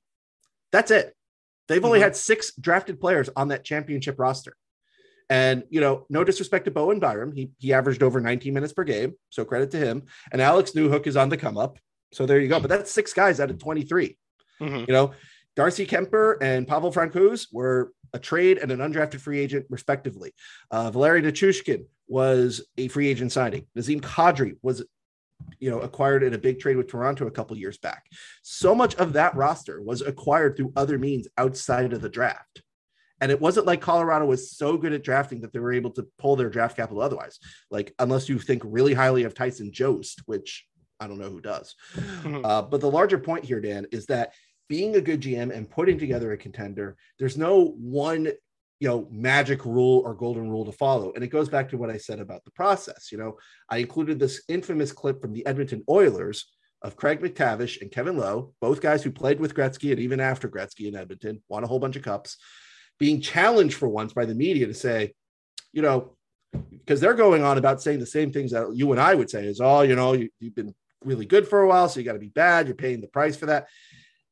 that's 0.72 0.92
it. 0.92 1.14
They've 1.68 1.84
only 1.84 2.00
mm-hmm. 2.00 2.06
had 2.06 2.16
six 2.16 2.56
drafted 2.56 3.00
players 3.00 3.30
on 3.36 3.50
that 3.50 3.64
championship 3.64 4.20
roster. 4.20 4.56
And 5.30 5.64
you 5.70 5.82
know, 5.82 6.06
no 6.10 6.24
disrespect 6.24 6.66
to 6.66 6.72
Bowen 6.72 7.00
Byram, 7.00 7.34
he 7.34 7.52
he 7.58 7.74
averaged 7.74 8.02
over 8.02 8.22
19 8.22 8.54
minutes 8.54 8.74
per 8.74 8.86
game, 8.86 9.16
so 9.30 9.44
credit 9.44 9.72
to 9.72 9.78
him. 9.78 10.04
And 10.32 10.42
Alex 10.42 10.72
Newhook 10.72 11.06
is 11.06 11.18
on 11.18 11.30
the 11.30 11.38
come 11.38 11.58
up, 11.58 11.80
so 12.14 12.26
there 12.26 12.40
you 12.40 12.48
go. 12.48 12.60
But 12.60 12.70
that's 12.70 12.92
six 12.92 13.14
guys 13.14 13.40
out 13.40 13.50
of 13.50 13.60
23. 13.60 14.18
Mm-hmm. 14.62 14.76
You 14.88 14.94
know, 14.94 15.12
Darcy 15.58 15.88
Kuemper 15.88 16.38
and 16.40 16.68
Pavel 16.68 16.94
Francouz 16.94 17.48
were 17.52 17.92
a 18.14 18.20
trade 18.20 18.60
and 18.60 18.72
an 18.72 18.78
undrafted 18.80 19.20
free 19.20 19.40
agent, 19.40 19.66
respectively. 19.72 20.32
Uh, 20.70 20.92
Valeri 20.92 21.20
Nichushkin 21.20 21.86
was 22.08 22.64
a 22.78 22.88
free 22.90 23.08
agent 23.08 23.32
signing. 23.32 23.66
Nazem 23.76 24.00
Kadri 24.00 24.58
was, 24.62 24.86
you 25.60 25.72
know, 25.72 25.80
acquired 25.80 26.22
in 26.22 26.36
a 26.36 26.38
big 26.38 26.60
trade 26.60 26.78
with 26.78 26.88
Toronto 26.88 27.26
a 27.26 27.32
couple 27.32 27.58
years 27.58 27.80
back. 27.80 28.06
So 28.44 28.76
much 28.76 28.94
of 28.98 29.14
that 29.14 29.36
roster 29.36 29.82
was 29.82 30.02
acquired 30.02 30.56
through 30.56 30.74
other 30.76 31.00
means 31.00 31.28
outside 31.40 31.92
of 31.92 32.02
the 32.02 32.10
draft. 32.10 32.62
And 33.20 33.32
it 33.32 33.42
wasn't 33.42 33.66
like 33.66 33.82
Colorado 33.82 34.28
was 34.28 34.52
so 34.52 34.78
good 34.78 34.94
at 34.94 35.04
drafting 35.04 35.42
that 35.42 35.54
they 35.54 35.60
were 35.60 35.74
able 35.74 35.90
to 35.94 36.08
pull 36.20 36.36
their 36.36 36.52
draft 36.52 36.78
capital 36.78 37.02
otherwise. 37.02 37.40
Like, 37.72 37.96
unless 37.98 38.30
you 38.30 38.38
think 38.38 38.62
really 38.64 38.94
highly 38.94 39.24
of 39.24 39.34
Tyson 39.34 39.72
Jost, 39.74 40.22
which 40.28 40.68
I 41.00 41.08
don't 41.08 41.20
know 41.20 41.30
who 41.30 41.42
does. 41.42 41.76
Uh, 42.44 42.62
but 42.62 42.82
the 42.82 42.92
larger 42.92 43.18
point 43.18 43.46
here, 43.46 43.60
Dan, 43.60 43.88
is 43.92 44.06
that 44.08 44.34
being 44.68 44.96
a 44.96 45.02
good 45.02 45.22
GM 45.22 45.56
and 45.56 45.70
putting 45.70 45.98
together 45.98 46.32
a 46.32 46.38
contender, 46.38 46.98
there's 47.20 47.38
no 47.38 47.76
one 47.78 48.32
you 48.80 48.88
know 48.88 49.08
magic 49.12 49.66
rule 49.66 50.02
or 50.06 50.14
golden 50.14 50.50
rule 50.50 50.66
to 50.66 50.72
follow. 50.72 51.12
And 51.14 51.24
it 51.24 51.28
goes 51.30 51.50
back 51.50 51.70
to 51.70 51.78
what 51.78 51.90
i 51.90 51.98
said 51.98 52.20
about 52.20 52.44
the 52.46 52.52
process 52.52 53.12
you 53.12 53.18
know. 53.18 53.38
I 53.70 53.78
included 53.78 54.20
this 54.20 54.44
infamous 54.48 54.92
clip 54.92 55.22
from 55.22 55.34
the 55.34 55.46
edmonton 55.46 55.84
oilers 55.90 56.52
of 56.84 56.96
craig 56.96 57.22
MacTavish 57.22 57.82
and 57.82 57.92
kevin 57.92 58.18
lowe 58.18 58.54
both 58.62 58.82
guys 58.82 59.04
who 59.04 59.12
played 59.12 59.40
with 59.40 59.56
gretzky 59.56 59.92
and 59.92 60.00
even 60.00 60.20
after 60.20 60.48
gretzky 60.48 60.88
in 60.88 60.96
edmonton 60.96 61.42
won 61.50 61.64
a 61.64 61.68
whole 61.68 61.80
bunch 61.80 61.96
of 61.96 62.04
cups 62.04 62.38
being 63.00 63.20
challenged 63.20 63.76
for 63.76 63.88
once 63.88 64.14
by 64.14 64.26
the 64.26 64.36
media 64.36 64.68
to 64.68 64.74
say 64.74 65.12
you 65.74 65.82
know 65.82 66.16
because 66.72 67.02
they're 67.02 67.14
going 67.14 67.44
on 67.44 67.58
about 67.58 67.82
saying 67.82 68.00
the 68.00 68.06
same 68.06 68.32
things 68.32 68.52
that 68.52 68.70
you 68.76 68.92
and 68.92 69.02
i 69.02 69.16
would 69.16 69.30
say 69.30 69.46
is 69.46 69.60
oh 69.60 69.82
you 69.82 69.96
know 69.96 70.14
you, 70.14 70.30
you've 70.40 70.56
been 70.56 70.74
really 71.04 71.26
good 71.26 71.48
for 71.48 71.62
a 71.62 71.68
while 71.68 71.90
so 71.90 72.00
you 72.00 72.06
got 72.06 72.14
to 72.14 72.20
be 72.20 72.30
bad 72.30 72.68
you're 72.68 72.76
paying 72.76 73.02
the 73.02 73.08
price 73.08 73.36
for 73.36 73.48
that 73.48 73.68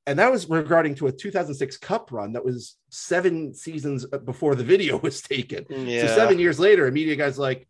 and 0.08 0.20
that 0.20 0.32
was 0.32 0.48
regarding 0.50 0.96
to 0.96 1.08
a 1.08 1.12
2006 1.12 1.78
Cup 1.78 2.12
run 2.12 2.34
that 2.34 2.46
was 2.46 2.78
seven 2.90 3.54
seasons 3.54 4.06
before 4.06 4.56
the 4.56 4.64
video 4.64 4.98
was 5.04 5.22
taken. 5.22 5.66
Yeah. 5.70 6.08
So 6.08 6.16
seven 6.16 6.40
years 6.40 6.60
later, 6.60 6.88
a 6.88 6.92
media 6.92 7.16
guy's 7.16 7.40
like, 7.40 7.68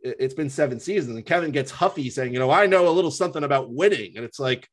"It's 0.00 0.34
been 0.34 0.50
seven 0.50 0.80
seasons," 0.80 1.16
and 1.16 1.24
Kevin 1.24 1.52
gets 1.52 1.70
huffy 1.70 2.10
saying, 2.10 2.32
"You 2.32 2.38
know, 2.38 2.50
I 2.50 2.66
know 2.66 2.88
a 2.88 2.90
little 2.90 3.10
something 3.10 3.44
about 3.44 3.72
winning," 3.72 4.16
and 4.16 4.24
it's 4.24 4.40
like, 4.40 4.68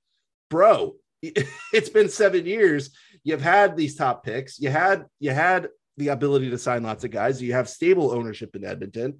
bro, 0.49 0.95
it's 1.21 1.89
been 1.89 2.09
seven 2.09 2.45
years. 2.45 2.89
You've 3.23 3.41
had 3.41 3.77
these 3.77 3.95
top 3.95 4.23
picks. 4.23 4.59
You 4.59 4.69
had 4.69 5.05
you 5.19 5.31
had 5.31 5.69
the 5.97 6.09
ability 6.09 6.49
to 6.49 6.57
sign 6.57 6.83
lots 6.83 7.03
of 7.03 7.11
guys. 7.11 7.41
You 7.41 7.53
have 7.53 7.69
stable 7.69 8.11
ownership 8.11 8.55
in 8.55 8.65
Edmonton. 8.65 9.19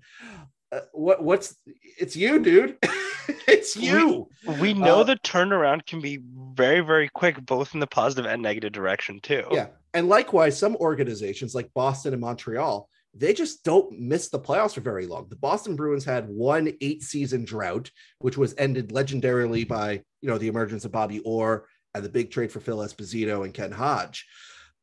Uh, 0.74 0.80
what 0.94 1.24
what's 1.24 1.56
it's 2.00 2.16
you, 2.16 2.40
dude. 2.40 2.78
it's 3.48 3.76
you. 3.76 4.28
We, 4.48 4.60
we 4.60 4.74
know 4.74 5.02
uh, 5.02 5.04
the 5.04 5.18
turnaround 5.18 5.86
can 5.86 6.02
be 6.02 6.20
very, 6.54 6.82
very 6.82 7.10
quick, 7.10 7.46
both 7.46 7.74
in 7.74 7.80
the 7.80 7.88
positive 7.88 8.26
and 8.26 8.42
negative 8.42 8.72
direction, 8.72 9.20
too. 9.22 9.46
Yeah. 9.52 9.68
And 9.94 10.10
likewise, 10.10 10.58
some 10.58 10.76
organizations 10.78 11.54
like 11.54 11.74
Boston 11.74 12.14
and 12.14 12.22
Montreal, 12.22 12.90
they 13.14 13.34
just 13.34 13.64
don't 13.64 14.00
miss 14.00 14.30
the 14.30 14.40
playoffs 14.40 14.74
for 14.74 14.82
very 14.82 15.06
long. 15.06 15.28
The 15.30 15.36
Boston 15.36 15.76
Bruins 15.76 16.04
had 16.04 16.28
one 16.28 16.74
eight 16.82 17.04
season 17.04 17.46
drought, 17.46 17.92
which 18.18 18.38
was 18.38 18.56
ended 18.58 18.90
legendarily 18.90 19.68
by, 19.68 20.02
you 20.22 20.30
know, 20.30 20.40
the 20.40 20.48
emergence 20.48 20.86
of 20.86 20.92
Bobby 20.92 21.20
Orr 21.20 21.68
and 21.94 22.04
the 22.04 22.10
big 22.10 22.32
trade 22.32 22.52
for 22.52 22.60
Phil 22.60 22.80
Esposito 22.80 23.46
and 23.46 23.54
Ken 23.54 23.72
Hodge. 23.72 24.26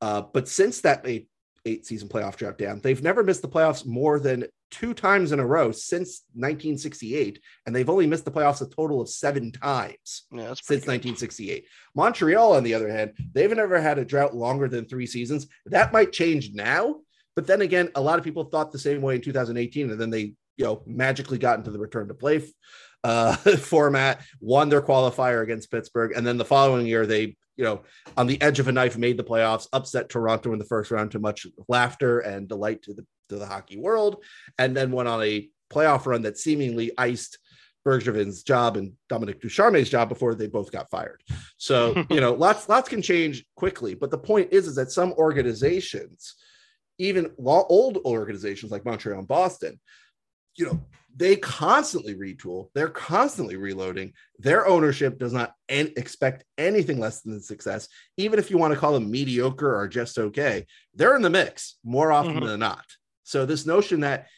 Uh, 0.01 0.23
but 0.33 0.49
since 0.49 0.83
that 0.83 1.03
eight, 1.05 1.29
eight 1.65 1.87
season 1.87 2.09
playoff 2.09 2.37
drought 2.37 2.59
down, 2.59 2.81
they've 2.81 3.03
never 3.03 3.23
missed 3.23 3.43
the 3.43 3.49
playoffs 3.49 3.87
more 3.87 4.19
than 4.19 4.47
two 4.71 4.95
times 4.95 5.33
in 5.33 5.41
a 5.41 5.47
row 5.47 5.73
since 5.73 6.23
1968, 6.35 7.41
and 7.67 7.75
they've 7.75 7.91
only 7.91 8.07
missed 8.07 8.25
the 8.25 8.31
playoffs 8.31 8.63
a 8.63 8.69
total 8.69 9.01
of 9.01 9.09
seven 9.09 9.53
times 9.53 10.27
yeah, 10.33 10.55
since 10.55 10.87
1968. 10.87 11.67
Montreal, 11.95 12.55
on 12.55 12.63
the 12.63 12.75
other 12.75 12.89
hand, 12.89 13.13
they've 13.33 13.55
never 13.55 13.81
had 13.81 13.99
a 13.99 14.05
drought 14.05 14.35
longer 14.35 14.69
than 14.69 14.87
three 14.87 15.07
seasons. 15.07 15.49
That 15.67 15.93
might 15.93 16.13
change 16.13 16.53
now, 16.53 16.97
but 17.37 17.47
then 17.47 17.63
again, 17.63 17.91
a 17.95 18.01
lot 18.01 18.19
of 18.19 18.25
people 18.25 18.45
thought 18.45 18.73
the 18.73 18.79
same 18.79 19.03
way 19.03 19.17
in 19.17 19.21
2018, 19.21 19.91
and 19.91 20.01
then 20.01 20.11
they, 20.11 20.35
you 20.57 20.65
know, 20.65 20.83
magically 20.87 21.39
got 21.39 21.59
into 21.59 21.71
the 21.71 21.79
return 21.79 22.09
to 22.09 22.15
play 22.15 22.43
uh, 23.05 23.37
format, 23.59 24.23
won 24.41 24.69
their 24.69 24.83
qualifier 24.83 25.43
against 25.43 25.71
Pittsburgh, 25.71 26.13
and 26.15 26.27
then 26.27 26.37
the 26.37 26.45
following 26.45 26.87
year 26.87 27.07
they 27.07 27.37
you 27.61 27.67
know, 27.67 27.83
on 28.17 28.27
the 28.27 28.41
edge 28.41 28.59
of 28.59 28.69
a 28.69 28.73
knife, 28.73 28.97
made 28.97 29.19
the 29.19 29.23
playoffs, 29.23 29.69
upset 29.75 30.09
Toronto 30.09 30.55
in 30.55 30.59
the 30.59 30.65
first 30.65 30.91
round 30.91 31.11
to 31.11 31.19
much 31.19 31.47
laughter 31.69 32.21
and 32.21 32.49
delight 32.49 32.83
to 32.85 32.95
the 32.95 33.05
to 33.29 33.37
the 33.37 33.45
hockey 33.45 33.77
world, 33.77 34.25
and 34.59 34.75
then 34.75 34.91
went 34.91 35.11
on 35.11 35.23
a 35.23 35.47
playoff 35.71 36.07
run 36.07 36.23
that 36.23 36.39
seemingly 36.39 36.91
iced 36.97 37.39
Bergevin's 37.87 38.43
job 38.43 38.79
and 38.79 38.95
Dominique 39.11 39.43
Ducharme's 39.43 39.91
job 39.91 40.09
before 40.09 40.35
they 40.35 40.47
both 40.47 40.73
got 40.73 40.91
fired. 40.91 41.23
So, 41.59 42.03
you 42.11 42.23
know, 42.23 42.33
lots 42.33 42.67
lots 42.67 42.89
can 42.89 43.03
change 43.03 43.45
quickly. 43.57 43.95
But 43.95 44.11
the 44.11 44.17
point 44.17 44.55
is, 44.55 44.67
is 44.67 44.77
that 44.77 44.91
some 44.91 45.13
organizations, 45.13 46.37
even 46.97 47.31
old 47.37 47.99
organizations 48.07 48.73
like 48.73 48.87
Montreal 48.87 49.19
and 49.19 49.29
Boston, 49.29 49.79
you 50.57 50.67
know, 50.67 50.81
they 51.15 51.37
constantly 51.37 52.15
retool. 52.15 52.69
They're 52.75 52.89
constantly 52.89 53.57
reloading. 53.57 54.13
Their 54.39 54.67
ownership 54.67 55.19
does 55.19 55.33
not 55.33 55.55
en- 55.69 55.93
expect 55.97 56.45
anything 56.57 56.99
less 56.99 57.21
than 57.21 57.41
success, 57.41 57.89
even 58.17 58.39
if 58.39 58.51
you 58.51 58.59
want 58.59 58.75
to 58.75 58.81
call 58.81 58.93
them 58.93 59.11
mediocre 59.11 59.77
or 59.77 59.89
just 59.89 60.19
okay. 60.19 60.67
They're 60.95 61.17
in 61.17 61.23
the 61.23 61.31
mix 61.31 61.77
more 61.85 62.13
often 62.13 62.37
mm-hmm. 62.37 62.47
than 62.47 62.61
not. 62.61 62.85
So 63.25 63.45
this 63.45 63.67
notion 63.67 64.01
that 64.01 64.29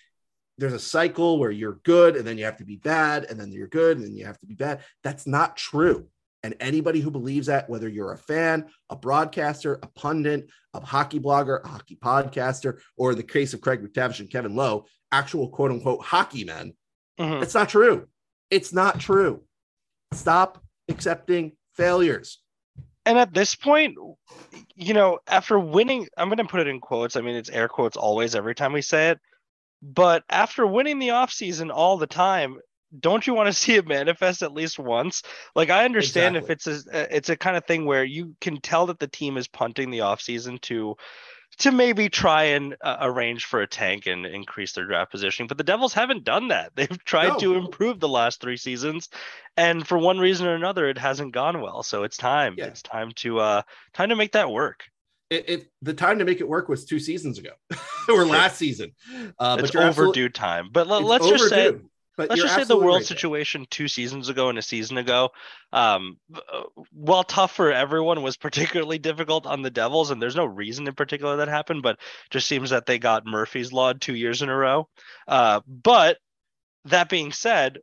there's 0.59 0.73
a 0.73 0.79
cycle 0.79 1.39
where 1.39 1.51
you're 1.51 1.81
good 1.83 2.17
and 2.17 2.27
then 2.27 2.39
you 2.39 2.45
have 2.45 2.59
to 2.59 2.65
be 2.65 2.77
bad 2.77 3.25
and 3.25 3.39
then 3.39 3.53
you're 3.53 3.69
good 3.69 3.99
and 3.99 4.07
then 4.07 4.15
you 4.15 4.27
have 4.27 4.39
to 4.41 4.47
be 4.47 4.55
bad. 4.55 4.81
That's 5.03 5.27
not 5.27 5.57
true. 5.57 6.09
And 6.43 6.55
anybody 6.61 7.01
who 7.01 7.11
believes 7.11 7.47
that, 7.47 7.71
whether 7.71 7.89
you're 7.89 8.13
a 8.13 8.19
fan, 8.19 8.67
a 8.91 8.97
broadcaster, 8.97 9.75
a 9.83 9.87
pundit, 9.87 10.49
a 10.75 10.81
hockey 10.85 11.21
blogger, 11.21 11.65
a 11.65 11.69
hockey 11.69 11.97
podcaster, 11.97 12.81
or 12.97 13.13
in 13.13 13.17
the 13.17 13.23
case 13.23 13.55
of 13.55 13.61
Craig 13.61 13.81
MacTavish 13.81 14.21
and 14.21 14.31
Kevin 14.31 14.57
Lowe, 14.57 14.87
actual 15.13 15.49
quote 15.49 15.71
unquote 15.71 16.05
hockey 16.05 16.45
men, 16.45 16.75
mm-hmm. 17.21 17.43
it's 17.43 17.55
not 17.55 17.69
true. 17.69 18.09
It's 18.51 18.73
not 18.73 18.99
true. 18.99 19.43
Stop 20.13 20.63
accepting 20.89 21.53
failures. 21.75 22.39
And 23.05 23.19
at 23.19 23.35
this 23.35 23.55
point, 23.55 23.97
you 24.75 24.95
know, 24.95 25.19
after 25.27 25.59
winning, 25.59 26.09
I'm 26.17 26.29
going 26.29 26.39
to 26.39 26.45
put 26.45 26.61
it 26.61 26.69
in 26.69 26.81
quotes. 26.81 27.17
I 27.17 27.21
mean, 27.21 27.35
it's 27.35 27.51
air 27.51 27.69
quotes 27.69 27.97
always 27.97 28.35
every 28.35 28.55
time 28.55 28.73
we 28.73 28.83
say 28.83 29.11
it. 29.11 29.21
But 29.83 30.23
after 30.31 30.67
winning 30.67 31.01
the 31.01 31.09
offseason 31.09 31.71
all 31.73 31.97
the 31.97 32.07
time, 32.07 32.59
don't 32.99 33.27
you 33.27 33.35
want 33.35 33.49
to 33.49 33.53
see 33.59 33.75
it 33.75 33.87
manifest 33.87 34.43
at 34.43 34.53
least 34.53 34.79
once? 34.79 35.23
Like 35.55 35.71
I 35.71 35.85
understand 35.85 36.37
exactly. 36.37 36.53
if 36.53 36.77
it's 36.77 36.87
a 36.87 37.17
it's 37.17 37.29
a 37.29 37.37
kind 37.37 37.57
of 37.57 37.65
thing 37.65 37.87
where 37.87 38.05
you 38.05 38.37
can 38.41 38.61
tell 38.61 38.87
that 38.87 38.99
the 38.99 39.09
team 39.09 39.37
is 39.37 39.49
punting 39.49 39.91
the 39.91 40.01
offseason 40.01 40.61
to 40.63 40.97
to 41.59 41.71
maybe 41.71 42.09
try 42.09 42.45
and 42.45 42.75
uh, 42.81 42.97
arrange 43.01 43.45
for 43.45 43.61
a 43.61 43.67
tank 43.67 44.07
and 44.07 44.25
increase 44.25 44.73
their 44.73 44.87
draft 44.87 45.11
positioning. 45.11 45.49
But 45.49 45.59
the 45.59 45.65
Devils 45.65 45.93
haven't 45.93 46.25
done 46.25 46.49
that. 46.49 46.73
They've 46.77 47.05
tried 47.05 47.29
no. 47.29 47.39
to 47.39 47.55
improve 47.57 48.01
the 48.01 48.09
last 48.09 48.41
three 48.41 48.57
seasons, 48.57 49.11
and 49.57 49.87
for 49.87 49.99
one 49.99 50.19
reason 50.19 50.47
or 50.47 50.55
another, 50.55 50.89
it 50.89 50.99
hasn't 50.99 51.33
gone 51.33 51.61
well. 51.61 51.83
So 51.83 52.05
it's 52.05 52.17
time. 52.17 52.55
Yeah. 52.57 52.67
It's 52.67 52.83
time 52.83 53.13
to 53.17 53.41
uh 53.41 53.63
time 53.93 54.09
to 54.09 54.17
make 54.17 54.33
that 54.33 54.51
work 54.51 54.85
it, 55.33 55.49
it, 55.49 55.67
the 55.81 55.95
time 55.95 56.19
to 56.19 56.25
make 56.25 56.41
it 56.41 56.49
work 56.49 56.69
was 56.69 56.85
two 56.85 56.99
seasons 56.99 57.39
ago 57.39 57.53
or 58.09 58.27
last 58.27 58.59
season. 58.59 58.93
Uh, 59.39 59.57
it's 59.59 59.71
but 59.71 59.83
overdue 59.83 60.29
time. 60.29 60.69
But 60.71 60.87
let, 60.87 61.23
us 61.23 61.29
just 61.29 61.49
say 61.49 61.73
let's 62.19 62.35
just 62.37 62.55
say 62.55 62.65
the 62.65 62.77
world 62.77 62.99
right 62.99 63.07
situation 63.07 63.67
two 63.71 63.89
seasons 63.89 64.29
ago 64.29 64.49
and 64.49 64.59
a 64.59 64.63
season 64.63 64.99
ago, 64.99 65.31
um, 65.73 66.19
uh, 66.35 66.63
while 66.93 67.25
tough 67.25 67.55
for 67.55 67.73
everyone, 67.73 68.23
was 68.23 68.37
particularly 68.37 68.99
difficult 68.99 69.47
on 69.47 69.63
the 69.63 69.71
Devils, 69.71 70.11
and 70.11 70.21
there's 70.21 70.37
no 70.37 70.45
reason 70.45 70.87
in 70.87 70.95
particular 70.95 71.37
that 71.37 71.49
happened, 71.49 71.83
but 71.83 71.99
just 72.31 72.47
seems 72.47 72.71
that 72.71 72.87
they 72.87 72.99
got 72.99 73.27
Murphy's 73.27 73.73
Law 73.73 73.93
two 73.93 74.15
years 74.15 74.43
in 74.43 74.49
a 74.49 74.57
row. 74.57 74.89
Uh, 75.27 75.61
but 75.67 76.19
that 76.85 77.09
being 77.09 77.33
said, 77.33 77.79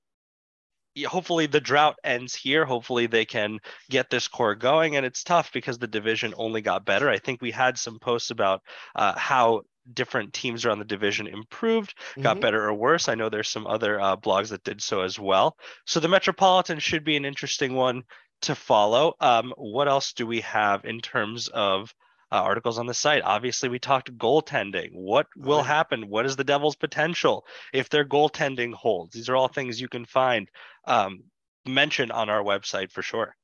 hopefully 1.05 1.45
the 1.45 1.61
drought 1.61 1.95
ends 2.03 2.35
here. 2.35 2.65
Hopefully 2.65 3.07
they 3.07 3.25
can 3.25 3.59
get 3.89 4.09
this 4.09 4.27
core 4.27 4.55
going. 4.55 4.95
And 4.95 5.05
it's 5.05 5.23
tough 5.23 5.51
because 5.53 5.77
the 5.77 5.87
division 5.87 6.33
only 6.37 6.61
got 6.61 6.85
better. 6.85 7.09
I 7.09 7.19
think 7.19 7.41
we 7.41 7.51
had 7.51 7.77
some 7.77 7.99
posts 7.99 8.31
about 8.31 8.61
uh, 8.95 9.17
how 9.17 9.61
different 9.93 10.33
teams 10.33 10.65
around 10.65 10.79
the 10.79 10.85
division 10.85 11.27
improved, 11.27 11.93
got 12.19 12.35
mm-hmm. 12.35 12.41
better 12.41 12.63
or 12.65 12.73
worse. 12.73 13.07
I 13.07 13.15
know 13.15 13.29
there's 13.29 13.49
some 13.49 13.67
other 13.67 13.99
uh, 13.99 14.15
blogs 14.17 14.49
that 14.49 14.63
did 14.63 14.81
so 14.81 15.01
as 15.01 15.19
well. 15.19 15.57
So 15.85 15.99
the 15.99 16.07
Metropolitan 16.07 16.79
should 16.79 17.03
be 17.03 17.17
an 17.17 17.25
interesting 17.25 17.73
one 17.73 18.03
to 18.43 18.55
follow. 18.55 19.13
Um, 19.19 19.53
what 19.57 19.87
else 19.87 20.13
do 20.13 20.25
we 20.25 20.41
have 20.41 20.85
in 20.85 21.01
terms 21.01 21.47
of 21.49 21.93
uh, 22.31 22.35
articles 22.35 22.77
on 22.77 22.85
the 22.85 22.93
site. 22.93 23.23
Obviously, 23.23 23.69
we 23.69 23.79
talked 23.79 24.15
goaltending. 24.17 24.89
What 24.93 25.27
will 25.35 25.63
happen? 25.63 26.09
What 26.09 26.25
is 26.25 26.35
the 26.35 26.43
Devils' 26.43 26.75
potential 26.75 27.45
if 27.73 27.89
their 27.89 28.05
goaltending 28.05 28.73
holds? 28.73 29.13
These 29.13 29.29
are 29.29 29.35
all 29.35 29.47
things 29.47 29.81
you 29.81 29.87
can 29.87 30.05
find 30.05 30.47
um, 30.85 31.23
mentioned 31.65 32.11
on 32.11 32.29
our 32.29 32.43
website 32.43 32.91
for 32.91 33.01
sure. 33.01 33.35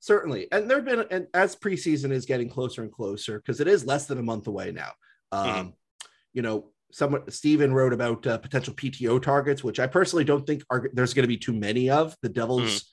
Certainly, 0.00 0.46
and 0.52 0.70
there've 0.70 0.84
been, 0.84 1.04
and 1.10 1.26
as 1.34 1.56
preseason 1.56 2.12
is 2.12 2.24
getting 2.24 2.48
closer 2.48 2.82
and 2.82 2.92
closer, 2.92 3.38
because 3.40 3.60
it 3.60 3.66
is 3.66 3.84
less 3.84 4.06
than 4.06 4.18
a 4.18 4.22
month 4.22 4.46
away 4.46 4.70
now. 4.70 4.92
Um, 5.32 5.46
mm-hmm. 5.46 5.68
You 6.32 6.42
know, 6.42 6.70
someone 6.92 7.30
Stephen 7.30 7.72
wrote 7.72 7.92
about 7.92 8.26
uh, 8.26 8.38
potential 8.38 8.74
PTO 8.74 9.20
targets, 9.20 9.64
which 9.64 9.80
I 9.80 9.86
personally 9.86 10.24
don't 10.24 10.46
think 10.46 10.62
are 10.70 10.88
there's 10.92 11.14
going 11.14 11.24
to 11.24 11.28
be 11.28 11.38
too 11.38 11.52
many 11.52 11.90
of. 11.90 12.16
The 12.22 12.28
Devils. 12.28 12.62
Mm-hmm 12.62 12.88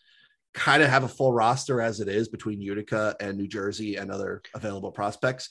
kind 0.56 0.82
of 0.82 0.89
have 0.89 1.04
a 1.04 1.08
full 1.08 1.34
roster 1.34 1.82
as 1.82 2.00
it 2.00 2.08
is 2.08 2.30
between 2.30 2.62
Utica 2.62 3.15
and 3.20 3.38
New 3.38 3.48
Jersey 3.48 3.98
and 3.98 4.10
other 4.10 4.42
available 4.56 4.92
prospects. 4.92 5.50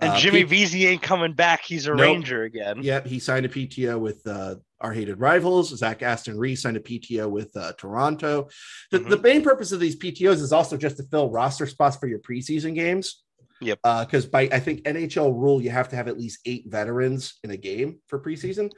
And 0.00 0.12
uh, 0.12 0.16
Jimmy 0.16 0.44
P- 0.44 0.86
ain't 0.86 1.02
coming 1.02 1.32
back. 1.32 1.62
He's 1.64 1.86
a 1.86 1.90
nope. 1.90 2.00
Ranger 2.00 2.44
again. 2.44 2.82
Yep, 2.82 3.06
he 3.06 3.18
signed 3.18 3.46
a 3.46 3.48
PTO 3.48 3.98
with 3.98 4.24
uh, 4.26 4.56
our 4.80 4.92
hated 4.92 5.18
rivals. 5.18 5.76
Zach 5.76 6.02
Aston 6.02 6.38
Reese 6.38 6.62
signed 6.62 6.76
a 6.76 6.80
PTO 6.80 7.28
with 7.28 7.54
uh, 7.56 7.72
Toronto. 7.76 8.48
The, 8.90 9.00
mm-hmm. 9.00 9.10
the 9.10 9.18
main 9.18 9.42
purpose 9.42 9.72
of 9.72 9.80
these 9.80 9.98
PTOs 9.98 10.40
is 10.40 10.52
also 10.52 10.76
just 10.76 10.98
to 10.98 11.02
fill 11.04 11.30
roster 11.30 11.66
spots 11.66 11.96
for 11.96 12.06
your 12.06 12.20
preseason 12.20 12.74
games. 12.74 13.22
Yep. 13.60 13.78
Because 13.82 14.26
uh, 14.26 14.30
by 14.30 14.48
I 14.52 14.60
think 14.60 14.82
NHL 14.82 15.34
rule, 15.34 15.60
you 15.60 15.70
have 15.70 15.88
to 15.90 15.96
have 15.96 16.08
at 16.08 16.18
least 16.18 16.40
eight 16.44 16.64
veterans 16.66 17.38
in 17.42 17.50
a 17.50 17.56
game 17.56 17.98
for 18.06 18.20
preseason. 18.20 18.70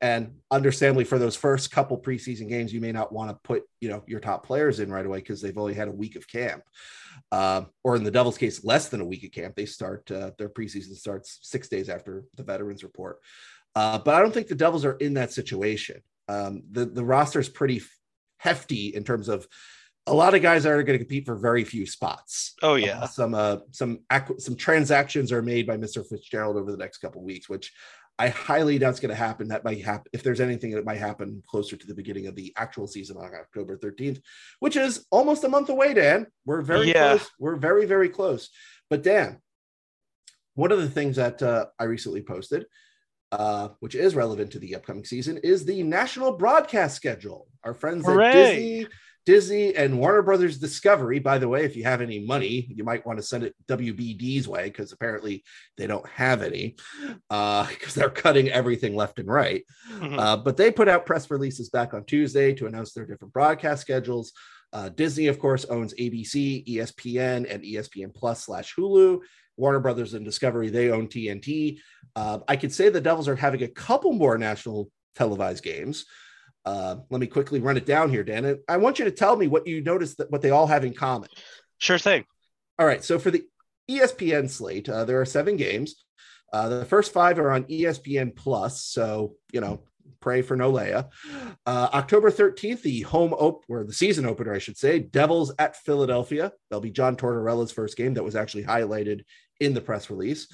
And 0.00 0.38
understandably, 0.50 1.04
for 1.04 1.18
those 1.18 1.36
first 1.36 1.70
couple 1.70 1.96
preseason 1.96 2.48
games, 2.48 2.72
you 2.72 2.80
may 2.80 2.90
not 2.90 3.12
want 3.12 3.30
to 3.30 3.38
put 3.44 3.62
you 3.80 3.88
know 3.88 4.02
your 4.06 4.18
top 4.18 4.44
players 4.44 4.80
in 4.80 4.90
right 4.90 5.06
away 5.06 5.18
because 5.18 5.40
they've 5.40 5.56
only 5.56 5.74
had 5.74 5.86
a 5.86 5.92
week 5.92 6.16
of 6.16 6.26
camp, 6.26 6.64
uh, 7.30 7.62
or 7.84 7.94
in 7.94 8.02
the 8.02 8.10
Devils' 8.10 8.36
case, 8.36 8.64
less 8.64 8.88
than 8.88 9.00
a 9.00 9.04
week 9.04 9.22
of 9.22 9.30
camp. 9.30 9.54
They 9.54 9.66
start 9.66 10.10
uh, 10.10 10.32
their 10.38 10.48
preseason 10.48 10.94
starts 10.96 11.38
six 11.42 11.68
days 11.68 11.88
after 11.88 12.24
the 12.34 12.42
veterans 12.42 12.82
report. 12.82 13.18
Uh, 13.76 13.98
but 13.98 14.14
I 14.14 14.20
don't 14.20 14.34
think 14.34 14.48
the 14.48 14.56
Devils 14.56 14.84
are 14.84 14.96
in 14.96 15.14
that 15.14 15.32
situation. 15.32 16.02
Um, 16.28 16.64
the 16.68 16.84
the 16.84 17.04
roster 17.04 17.38
is 17.38 17.48
pretty 17.48 17.80
hefty 18.38 18.88
in 18.88 19.04
terms 19.04 19.28
of 19.28 19.46
a 20.06 20.14
lot 20.14 20.34
of 20.34 20.42
guys 20.42 20.66
are 20.66 20.82
going 20.82 20.98
to 20.98 21.04
compete 21.04 21.26
for 21.26 21.36
very 21.36 21.64
few 21.64 21.86
spots. 21.86 22.54
Oh 22.62 22.74
yeah, 22.74 23.00
uh, 23.00 23.06
some 23.06 23.34
uh, 23.34 23.58
some 23.70 24.00
some 24.38 24.56
transactions 24.56 25.30
are 25.30 25.42
made 25.42 25.66
by 25.66 25.76
Mr. 25.76 26.06
Fitzgerald 26.06 26.56
over 26.56 26.72
the 26.72 26.78
next 26.78 26.98
couple 26.98 27.22
weeks, 27.22 27.48
which 27.48 27.72
I 28.18 28.28
highly 28.28 28.78
doubt 28.78 28.90
it's 28.90 29.00
going 29.00 29.10
to 29.10 29.14
happen. 29.14 29.48
That 29.48 29.64
might 29.64 29.82
happen 29.82 30.10
if 30.12 30.22
there's 30.22 30.40
anything 30.40 30.72
that 30.72 30.84
might 30.84 30.98
happen 30.98 31.42
closer 31.46 31.76
to 31.76 31.86
the 31.86 31.94
beginning 31.94 32.26
of 32.26 32.34
the 32.34 32.52
actual 32.56 32.86
season 32.86 33.16
on 33.16 33.34
October 33.34 33.78
13th, 33.78 34.20
which 34.60 34.76
is 34.76 35.06
almost 35.10 35.44
a 35.44 35.48
month 35.48 35.68
away. 35.68 35.94
Dan, 35.94 36.26
we're 36.44 36.62
very 36.62 36.88
yeah. 36.88 37.16
close. 37.16 37.30
We're 37.38 37.56
very 37.56 37.86
very 37.86 38.08
close. 38.08 38.50
But 38.90 39.02
Dan, 39.02 39.40
one 40.54 40.72
of 40.72 40.78
the 40.78 40.90
things 40.90 41.16
that 41.16 41.42
uh, 41.42 41.66
I 41.78 41.84
recently 41.84 42.22
posted, 42.22 42.66
uh, 43.30 43.68
which 43.78 43.94
is 43.94 44.16
relevant 44.16 44.50
to 44.52 44.58
the 44.58 44.74
upcoming 44.74 45.04
season, 45.04 45.38
is 45.38 45.64
the 45.64 45.84
national 45.84 46.32
broadcast 46.32 46.96
schedule. 46.96 47.46
Our 47.62 47.72
friends 47.72 48.04
Hooray. 48.04 48.26
at 48.26 48.32
Disney 48.32 48.86
Disney 49.24 49.74
and 49.76 49.98
Warner 49.98 50.22
Brothers 50.22 50.58
Discovery. 50.58 51.18
By 51.18 51.38
the 51.38 51.48
way, 51.48 51.64
if 51.64 51.76
you 51.76 51.84
have 51.84 52.00
any 52.00 52.18
money, 52.20 52.66
you 52.74 52.82
might 52.82 53.06
want 53.06 53.18
to 53.18 53.22
send 53.22 53.44
it 53.44 53.54
WBD's 53.68 54.48
way 54.48 54.64
because 54.64 54.92
apparently 54.92 55.44
they 55.76 55.86
don't 55.86 56.06
have 56.08 56.42
any 56.42 56.76
because 56.98 57.26
uh, 57.30 57.66
they're 57.94 58.10
cutting 58.10 58.48
everything 58.48 58.96
left 58.96 59.18
and 59.18 59.28
right. 59.28 59.64
Mm-hmm. 59.92 60.18
Uh, 60.18 60.36
but 60.38 60.56
they 60.56 60.70
put 60.70 60.88
out 60.88 61.06
press 61.06 61.30
releases 61.30 61.70
back 61.70 61.94
on 61.94 62.04
Tuesday 62.04 62.52
to 62.54 62.66
announce 62.66 62.92
their 62.92 63.06
different 63.06 63.32
broadcast 63.32 63.82
schedules. 63.82 64.32
Uh, 64.72 64.88
Disney, 64.88 65.26
of 65.26 65.38
course, 65.38 65.64
owns 65.66 65.94
ABC, 65.94 66.66
ESPN, 66.66 67.52
and 67.52 67.62
ESPN 67.62 68.14
Plus 68.14 68.44
slash 68.44 68.74
Hulu. 68.74 69.20
Warner 69.56 69.80
Brothers 69.80 70.14
and 70.14 70.24
Discovery, 70.24 70.70
they 70.70 70.90
own 70.90 71.08
TNT. 71.08 71.78
Uh, 72.16 72.38
I 72.48 72.56
could 72.56 72.72
say 72.72 72.88
the 72.88 73.00
Devils 73.00 73.28
are 73.28 73.36
having 73.36 73.62
a 73.62 73.68
couple 73.68 74.12
more 74.12 74.38
national 74.38 74.90
televised 75.14 75.62
games. 75.62 76.06
Uh, 76.64 76.96
let 77.10 77.20
me 77.20 77.26
quickly 77.26 77.60
run 77.60 77.76
it 77.76 77.86
down 77.86 78.10
here, 78.10 78.22
Dan. 78.22 78.58
I 78.68 78.76
want 78.76 78.98
you 78.98 79.04
to 79.06 79.10
tell 79.10 79.36
me 79.36 79.48
what 79.48 79.66
you 79.66 79.82
noticed 79.82 80.18
that 80.18 80.30
what 80.30 80.42
they 80.42 80.50
all 80.50 80.66
have 80.66 80.84
in 80.84 80.94
common. 80.94 81.28
Sure 81.78 81.98
thing. 81.98 82.24
All 82.78 82.86
right. 82.86 83.02
So 83.02 83.18
for 83.18 83.30
the 83.30 83.44
ESPN 83.90 84.48
slate, 84.48 84.88
uh, 84.88 85.04
there 85.04 85.20
are 85.20 85.26
seven 85.26 85.56
games. 85.56 85.96
Uh, 86.52 86.68
the 86.68 86.84
first 86.84 87.12
five 87.12 87.38
are 87.38 87.50
on 87.50 87.64
ESPN 87.64 88.36
Plus. 88.36 88.84
So, 88.84 89.34
you 89.52 89.60
know, 89.60 89.82
pray 90.20 90.42
for 90.42 90.56
Nolea. 90.56 91.08
Uh, 91.66 91.88
October 91.92 92.30
13th, 92.30 92.82
the 92.82 93.00
home 93.02 93.32
op 93.32 93.64
or 93.68 93.84
the 93.84 93.92
season 93.92 94.26
opener, 94.26 94.54
I 94.54 94.58
should 94.58 94.76
say, 94.76 94.98
Devils 95.00 95.52
at 95.58 95.76
Philadelphia. 95.76 96.52
That'll 96.70 96.80
be 96.80 96.90
John 96.90 97.16
Tortorella's 97.16 97.72
first 97.72 97.96
game 97.96 98.14
that 98.14 98.24
was 98.24 98.36
actually 98.36 98.64
highlighted 98.64 99.24
in 99.60 99.74
the 99.74 99.80
press 99.80 100.10
release. 100.10 100.46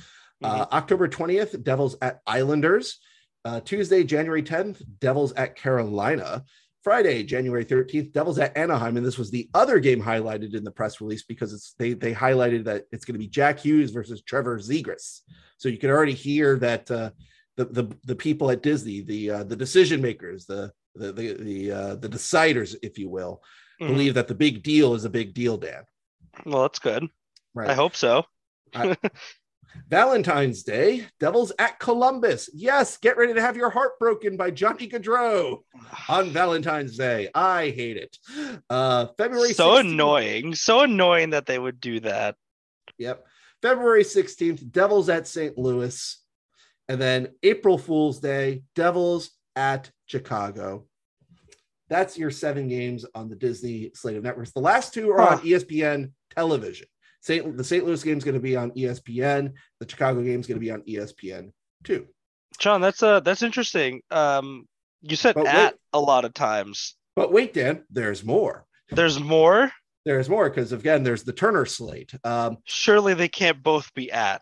Uh, 0.42 0.64
mm-hmm. 0.64 0.74
October 0.74 1.08
20th, 1.08 1.62
Devils 1.62 1.96
at 2.00 2.20
Islanders. 2.26 2.98
Uh, 3.44 3.60
Tuesday, 3.60 4.04
January 4.04 4.42
10th, 4.42 4.82
Devils 5.00 5.32
at 5.34 5.56
Carolina. 5.56 6.44
Friday, 6.84 7.22
January 7.22 7.64
13th, 7.64 8.12
Devils 8.12 8.38
at 8.38 8.56
Anaheim. 8.56 8.96
And 8.96 9.04
this 9.04 9.18
was 9.18 9.30
the 9.30 9.48
other 9.52 9.78
game 9.78 10.00
highlighted 10.02 10.54
in 10.54 10.64
the 10.64 10.70
press 10.70 11.00
release 11.00 11.22
because 11.24 11.52
it's 11.52 11.74
they 11.78 11.92
they 11.92 12.14
highlighted 12.14 12.64
that 12.64 12.84
it's 12.92 13.04
going 13.04 13.14
to 13.14 13.18
be 13.18 13.26
Jack 13.26 13.58
Hughes 13.58 13.90
versus 13.90 14.22
Trevor 14.22 14.58
Zegras. 14.58 15.20
So 15.58 15.68
you 15.68 15.76
can 15.76 15.90
already 15.90 16.14
hear 16.14 16.56
that 16.58 16.90
uh, 16.90 17.10
the, 17.56 17.64
the 17.66 17.96
the 18.04 18.14
people 18.16 18.50
at 18.50 18.62
Disney, 18.62 19.02
the 19.02 19.30
uh, 19.30 19.44
the 19.44 19.56
decision 19.56 20.00
makers, 20.00 20.46
the 20.46 20.72
the 20.94 21.12
the 21.12 21.32
the, 21.34 21.72
uh, 21.72 21.94
the 21.96 22.08
deciders, 22.08 22.74
if 22.82 22.96
you 22.98 23.08
will, 23.10 23.42
Mhm. 23.80 23.88
believe 23.88 24.14
that 24.14 24.28
the 24.28 24.34
big 24.34 24.62
deal 24.62 24.94
is 24.94 25.04
a 25.04 25.10
big 25.10 25.34
deal, 25.34 25.56
Dan. 25.56 25.82
Well, 26.46 26.62
that's 26.62 26.78
good. 26.78 27.06
Right. 27.54 27.70
I 27.70 27.74
hope 27.74 27.96
so. 27.96 28.24
Valentine's 29.88 30.62
Day, 30.62 31.06
Devils 31.18 31.52
at 31.58 31.78
Columbus. 31.78 32.50
Yes, 32.52 32.96
get 32.98 33.16
ready 33.16 33.34
to 33.34 33.40
have 33.40 33.56
your 33.56 33.70
heart 33.70 33.98
broken 33.98 34.36
by 34.36 34.50
Johnny 34.50 34.88
Gaudreau 34.88 35.62
on 36.08 36.30
Valentine's 36.30 36.96
Day. 36.96 37.28
I 37.34 37.70
hate 37.70 37.96
it. 37.96 38.16
Uh, 38.68 39.06
February 39.16 39.52
so 39.52 39.76
16th 39.76 39.80
annoying. 39.80 40.54
So 40.54 40.80
annoying 40.80 41.30
that 41.30 41.46
they 41.46 41.58
would 41.58 41.80
do 41.80 42.00
that. 42.00 42.36
Yep. 42.98 43.26
February 43.62 44.04
16th, 44.04 44.70
Devils 44.70 45.08
at 45.08 45.26
St. 45.26 45.56
Louis. 45.56 46.18
And 46.88 47.00
then 47.00 47.28
April 47.42 47.78
Fool's 47.78 48.20
Day, 48.20 48.62
Devils 48.74 49.30
at 49.56 49.90
Chicago. 50.06 50.86
That's 51.88 52.18
your 52.18 52.30
seven 52.30 52.68
games 52.68 53.04
on 53.14 53.28
the 53.28 53.36
Disney 53.36 53.90
slate 53.94 54.16
of 54.16 54.22
networks. 54.22 54.52
The 54.52 54.60
last 54.60 54.92
two 54.92 55.10
are 55.10 55.20
on 55.20 55.38
ESPN 55.40 56.12
television. 56.34 56.86
St. 57.20 57.56
The 57.56 57.64
St. 57.64 57.84
Louis 57.84 58.02
game 58.02 58.18
is 58.18 58.24
going 58.24 58.34
to 58.34 58.40
be 58.40 58.56
on 58.56 58.70
ESPN. 58.72 59.52
The 59.80 59.88
Chicago 59.88 60.22
game 60.22 60.40
is 60.40 60.46
going 60.46 60.56
to 60.60 60.64
be 60.64 60.70
on 60.70 60.82
ESPN 60.82 61.52
too. 61.84 62.06
John, 62.58 62.80
that's 62.80 63.02
uh 63.02 63.20
that's 63.20 63.42
interesting. 63.42 64.02
Um 64.10 64.66
you 65.02 65.16
said 65.16 65.34
But 65.34 65.44
wait. 65.44 65.54
at 65.54 65.74
a 65.92 66.00
lot 66.00 66.24
of 66.24 66.34
times. 66.34 66.96
But 67.14 67.32
wait, 67.32 67.54
Dan, 67.54 67.84
there's 67.90 68.24
more. 68.24 68.64
There's 68.90 69.20
more. 69.20 69.70
There's 70.04 70.28
more 70.28 70.48
because 70.48 70.72
again, 70.72 71.02
there's 71.02 71.24
the 71.24 71.32
Turner 71.32 71.66
slate. 71.66 72.12
Um, 72.24 72.56
Surely 72.64 73.14
they 73.14 73.28
can't 73.28 73.62
both 73.62 73.92
be 73.94 74.10
at. 74.10 74.40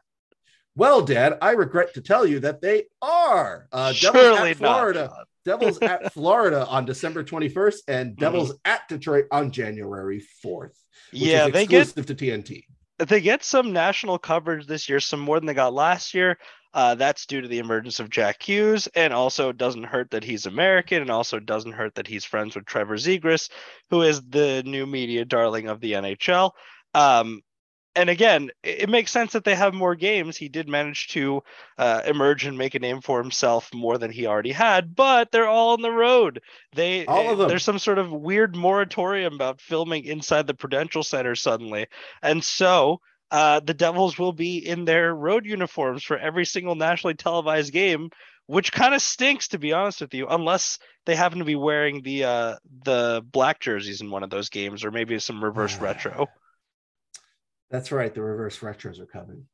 well, 0.77 1.03
Dad, 1.03 1.39
I 1.43 1.53
regret 1.53 1.95
to 1.95 2.01
tell 2.01 2.25
you 2.27 2.41
that 2.41 2.61
they 2.61 2.85
are. 3.03 3.67
Uh, 3.73 3.93
Devils 3.93 4.23
Surely 4.25 4.51
at 4.53 4.61
not. 4.61 4.77
Florida. 4.77 5.09
John. 5.13 5.25
Devils 5.47 5.79
at 5.81 6.13
Florida 6.13 6.67
on 6.67 6.85
December 6.85 7.25
21st 7.25 7.77
and 7.89 8.11
Mm-hmm. 8.11 8.21
Devils 8.21 8.55
at 8.65 8.87
Detroit 8.89 9.27
on 9.33 9.51
January 9.51 10.25
4th. 10.45 10.77
Yeah, 11.13 11.49
they 11.49 11.67
get 11.67 11.89
to 11.89 12.03
TNT. 12.03 12.65
they 12.99 13.21
get 13.21 13.45
some 13.45 13.73
national 13.73 14.19
coverage 14.19 14.67
this 14.67 14.89
year, 14.89 15.01
some 15.01 15.21
more 15.21 15.39
than 15.39 15.47
they 15.47 15.55
got 15.55 15.75
last 15.75 16.15
year. 16.15 16.39
Uh, 16.75 16.95
that's 16.95 17.25
due 17.25 17.41
to 17.41 17.49
the 17.49 17.59
emergence 17.59 18.01
of 18.01 18.11
Jack 18.11 18.43
Hughes, 18.43 18.87
and 18.89 19.13
also 19.13 19.49
it 19.49 19.57
doesn't 19.57 19.85
hurt 19.85 20.11
that 20.11 20.25
he's 20.25 20.45
American, 20.45 21.01
and 21.01 21.11
also 21.11 21.39
it 21.39 21.47
doesn't 21.47 21.73
hurt 21.73 21.95
that 21.95 22.07
he's 22.07 22.25
friends 22.25 22.55
with 22.55 22.67
Trevor 22.67 22.97
Zegras, 22.97 23.49
who 23.89 24.03
is 24.03 24.21
the 24.29 24.63
new 24.67 24.85
media 24.85 25.25
darling 25.25 25.69
of 25.69 25.81
the 25.81 25.93
NHL. 25.93 26.51
Um, 26.93 27.41
and 27.97 28.11
again, 28.11 28.51
it, 28.63 28.91
makes 28.91 29.11
sense 29.11 29.33
that 29.33 29.45
they 29.45 29.55
have 29.55 29.73
more 29.73 29.95
games. 29.95 30.37
He 30.37 30.49
did 30.49 30.69
manage 30.69 31.09
to 31.09 31.43
uh, 31.79 32.03
emerge 32.05 32.45
and 32.45 32.57
make 32.57 32.75
a 32.75 32.79
name 32.79 33.01
for 33.01 33.21
himself 33.21 33.71
more 33.73 33.97
than 33.97 34.11
he 34.11 34.27
already 34.27 34.53
had, 34.53 34.95
but 34.95 35.33
they're 35.33 35.49
all 35.49 35.73
on 35.73 35.83
the 35.83 35.91
road. 35.91 36.43
They 36.75 37.07
All 37.07 37.31
of 37.31 37.39
them. 37.39 37.49
there's 37.49 37.65
some 37.65 37.79
sort 37.79 37.99
of 37.99 38.13
weird 38.13 38.55
moratorium 38.55 39.35
about 39.35 39.63
filming 39.63 40.05
inside 40.05 40.47
the 40.47 40.55
Prudential 40.55 41.03
Center 41.03 41.35
suddenly, 41.35 41.87
and 42.23 42.45
so 42.45 43.01
uh, 43.31 43.61
the 43.61 43.75
Devils 43.75 44.19
will 44.19 44.35
be 44.35 44.59
in 44.59 44.85
their 44.85 45.15
road 45.15 45.47
uniforms 45.47 46.05
for 46.05 46.19
every 46.19 46.45
single 46.45 46.75
nationally 46.75 47.15
televised 47.15 47.73
game, 47.73 48.11
which 48.47 48.73
kind 48.73 48.95
of 48.95 49.01
stinks 49.01 49.49
to 49.49 49.59
be 49.59 49.73
honest 49.73 50.03
with 50.03 50.13
you, 50.13 50.27
unless 50.29 50.79
they 51.07 51.17
happen 51.17 51.39
to 51.39 51.45
be 51.47 51.57
wearing 51.57 52.03
the 52.03 52.25
uh, 52.25 52.57
the 52.85 53.25
black 53.33 53.59
jerseys 53.59 54.03
in 54.03 54.11
one 54.11 54.23
of 54.23 54.31
those 54.31 54.51
games, 54.51 54.85
or 54.85 54.91
maybe 54.91 55.19
some 55.19 55.43
reverse 55.43 55.77
retro. 55.79 56.29
That's 57.71 57.91
right. 57.93 58.13
The 58.15 58.23
reverse 58.23 58.59
retros 58.61 58.99
are 59.01 59.07
coming. 59.07 59.45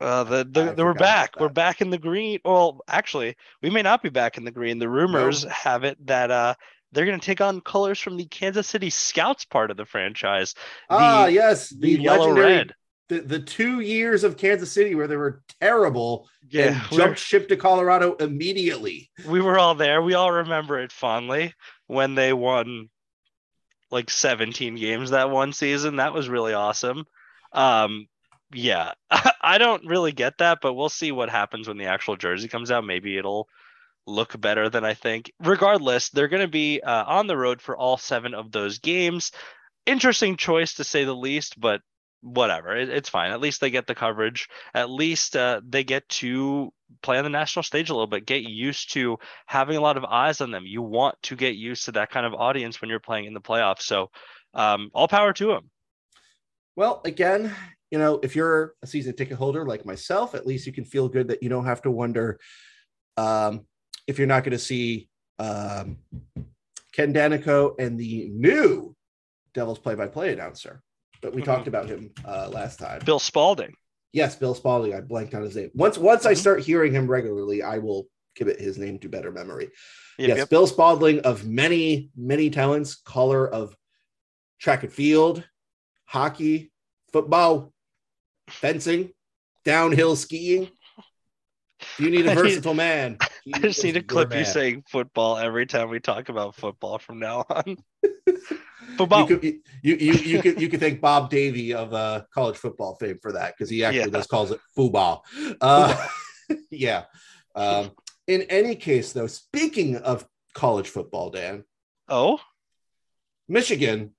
Uh, 0.00 0.24
the, 0.24 0.44
the, 0.44 0.72
the 0.74 0.84
we're 0.84 0.94
back. 0.94 1.34
We're 1.40 1.48
back 1.48 1.80
in 1.80 1.90
the 1.90 1.98
green. 1.98 2.38
Well, 2.44 2.80
actually, 2.88 3.36
we 3.62 3.70
may 3.70 3.82
not 3.82 4.02
be 4.02 4.08
back 4.10 4.38
in 4.38 4.44
the 4.44 4.50
green. 4.52 4.78
The 4.78 4.88
rumors 4.88 5.42
have 5.44 5.82
it 5.84 5.98
that 6.06 6.30
uh, 6.30 6.54
they're 6.92 7.04
going 7.04 7.18
to 7.18 7.26
take 7.26 7.40
on 7.40 7.60
colors 7.60 7.98
from 7.98 8.16
the 8.16 8.24
Kansas 8.26 8.68
City 8.68 8.90
Scouts 8.90 9.44
part 9.44 9.70
of 9.72 9.76
the 9.76 9.84
franchise. 9.84 10.54
ah, 10.88 11.24
The- 11.26 11.32
yes. 11.32 11.70
The, 11.70 11.96
The, 11.96 12.02
yellow 12.02 12.32
red. 12.32 12.74
the, 13.08 13.20
the 13.22 13.40
two 13.40 13.80
years 13.80 14.22
of 14.22 14.36
Kansas 14.36 14.70
City 14.70 14.94
where 14.94 15.08
they 15.08 15.16
were 15.16 15.42
terrible 15.60 16.28
Yeah, 16.48 16.80
and 16.88 16.96
jumped 16.98 17.18
ship 17.18 17.48
to 17.48 17.56
Colorado 17.56 18.14
immediately. 18.14 19.10
we 19.26 19.40
were 19.40 19.58
all 19.58 19.74
there. 19.74 20.00
We 20.00 20.14
all 20.14 20.30
remember 20.30 20.78
it 20.78 20.92
fondly 20.92 21.54
when 21.88 22.14
they 22.14 22.32
won 22.32 22.88
like 23.90 24.10
17 24.10 24.76
games 24.76 25.10
that 25.10 25.30
one 25.30 25.52
season. 25.52 25.96
That 25.96 26.14
was 26.14 26.28
really 26.28 26.54
awesome. 26.54 27.04
Um, 27.52 28.06
yeah, 28.52 28.92
I 29.40 29.58
don't 29.58 29.86
really 29.86 30.12
get 30.12 30.38
that, 30.38 30.58
but 30.62 30.74
we'll 30.74 30.88
see 30.88 31.12
what 31.12 31.30
happens 31.30 31.68
when 31.68 31.78
the 31.78 31.86
actual 31.86 32.16
jersey 32.16 32.48
comes 32.48 32.70
out. 32.70 32.84
Maybe 32.84 33.16
it'll 33.16 33.48
look 34.06 34.38
better 34.40 34.68
than 34.68 34.84
I 34.84 34.94
think. 34.94 35.30
Regardless, 35.40 36.08
they're 36.10 36.28
going 36.28 36.42
to 36.42 36.48
be 36.48 36.80
uh, 36.80 37.04
on 37.04 37.26
the 37.26 37.36
road 37.36 37.60
for 37.60 37.76
all 37.76 37.96
seven 37.96 38.34
of 38.34 38.50
those 38.50 38.78
games. 38.78 39.32
Interesting 39.86 40.36
choice 40.36 40.74
to 40.74 40.84
say 40.84 41.04
the 41.04 41.14
least, 41.14 41.60
but 41.60 41.82
whatever. 42.20 42.76
It, 42.76 42.88
it's 42.88 43.08
fine. 43.08 43.30
At 43.30 43.40
least 43.40 43.60
they 43.60 43.70
get 43.70 43.86
the 43.86 43.94
coverage. 43.94 44.48
At 44.74 44.90
least 44.90 45.36
uh, 45.36 45.60
they 45.66 45.84
get 45.84 46.08
to 46.08 46.72
play 47.02 47.18
on 47.18 47.24
the 47.24 47.30
national 47.30 47.62
stage 47.62 47.90
a 47.90 47.92
little 47.92 48.06
bit, 48.06 48.26
get 48.26 48.42
used 48.42 48.92
to 48.94 49.18
having 49.46 49.76
a 49.76 49.80
lot 49.80 49.96
of 49.96 50.04
eyes 50.04 50.40
on 50.40 50.50
them. 50.50 50.64
You 50.66 50.82
want 50.82 51.16
to 51.24 51.36
get 51.36 51.54
used 51.54 51.84
to 51.84 51.92
that 51.92 52.10
kind 52.10 52.26
of 52.26 52.34
audience 52.34 52.80
when 52.80 52.90
you're 52.90 53.00
playing 53.00 53.26
in 53.26 53.34
the 53.34 53.40
playoffs. 53.40 53.82
So, 53.82 54.10
um, 54.54 54.90
all 54.94 55.08
power 55.08 55.32
to 55.34 55.46
them. 55.48 55.70
Well, 56.78 57.00
again, 57.04 57.52
you 57.90 57.98
know, 57.98 58.20
if 58.22 58.36
you're 58.36 58.74
a 58.84 58.86
season 58.86 59.16
ticket 59.16 59.36
holder 59.36 59.66
like 59.66 59.84
myself, 59.84 60.36
at 60.36 60.46
least 60.46 60.64
you 60.64 60.72
can 60.72 60.84
feel 60.84 61.08
good 61.08 61.26
that 61.26 61.42
you 61.42 61.48
don't 61.48 61.64
have 61.64 61.82
to 61.82 61.90
wonder 61.90 62.38
um, 63.16 63.66
if 64.06 64.16
you're 64.16 64.28
not 64.28 64.44
going 64.44 64.52
to 64.52 64.60
see 64.60 65.08
um, 65.40 65.96
Ken 66.92 67.12
Daneyko 67.12 67.74
and 67.80 67.98
the 67.98 68.30
new 68.32 68.94
Devils 69.54 69.80
play-by-play 69.80 70.32
announcer. 70.32 70.80
But 71.20 71.34
we 71.34 71.42
Mhm. 71.42 71.46
talked 71.46 71.66
about 71.66 71.88
him 71.88 72.12
uh, 72.24 72.48
last 72.48 72.78
time. 72.78 73.00
Bill 73.04 73.18
Spaulding. 73.18 73.74
Yes, 74.12 74.36
Bill 74.36 74.54
Spaulding. 74.54 74.94
I 74.94 75.00
blanked 75.00 75.34
on 75.34 75.42
his 75.42 75.56
name. 75.56 75.72
Once 75.74 75.98
once 75.98 76.26
I 76.26 76.34
Mhm. 76.34 76.36
start 76.36 76.60
hearing 76.60 76.92
him 76.92 77.08
regularly, 77.08 77.60
I 77.60 77.78
will 77.78 78.06
commit 78.36 78.60
his 78.60 78.78
name 78.78 79.00
to 79.00 79.08
better 79.08 79.32
memory. 79.32 79.72
Yep, 80.20 80.28
yes, 80.28 80.36
yep. 80.38 80.48
Bill 80.48 80.68
Spaulding 80.68 81.18
of 81.22 81.44
many, 81.44 82.12
many 82.16 82.50
talents, 82.50 82.94
caller 82.94 83.48
of 83.48 83.76
track 84.60 84.84
and 84.84 84.92
field, 84.92 85.42
hockey, 86.08 86.72
football, 87.12 87.72
fencing, 88.48 89.10
downhill 89.64 90.16
skiing. 90.16 90.70
You 91.98 92.10
need 92.10 92.26
a 92.26 92.30
I 92.32 92.34
need- 92.34 92.40
versatile 92.40 92.74
man, 92.74 93.18
he 93.44 93.52
I 93.54 93.58
just 93.58 93.84
need 93.84 93.92
to 93.92 93.98
your 93.98 94.04
clip 94.04 94.30
you 94.32 94.36
man. 94.36 94.44
saying 94.46 94.84
football 94.88 95.36
every 95.36 95.66
time 95.66 95.90
we 95.90 96.00
talk 96.00 96.28
about 96.30 96.54
football 96.56 96.98
from 96.98 97.18
now 97.20 97.44
on. 97.48 97.76
You 98.90 98.96
football. 98.96 99.26
could 99.28 99.44
you 99.44 99.60
you 99.82 99.94
you, 99.96 100.12
you 100.14 100.42
could 100.42 100.60
you 100.62 100.68
could 100.68 100.80
thank 100.80 101.00
Bob 101.00 101.28
Davie 101.30 101.74
of 101.74 101.92
uh, 101.92 102.22
college 102.34 102.56
football 102.56 102.96
fame 102.96 103.18
for 103.22 103.32
that 103.32 103.54
because 103.54 103.68
he 103.70 103.84
actually 103.84 104.10
Yeah. 104.10 104.18
just 104.18 104.28
calls 104.30 104.50
it 104.50 104.58
football. 104.74 105.24
Uh, 105.60 106.06
yeah. 106.70 107.04
Um, 107.54 107.90
in 108.26 108.42
any 108.42 108.74
case, 108.74 109.12
though, 109.12 109.26
speaking 109.28 109.96
of 109.96 110.26
college 110.54 110.88
football, 110.88 111.30
Dan, 111.30 111.64
oh, 112.08 112.40
Michigan 113.46 114.14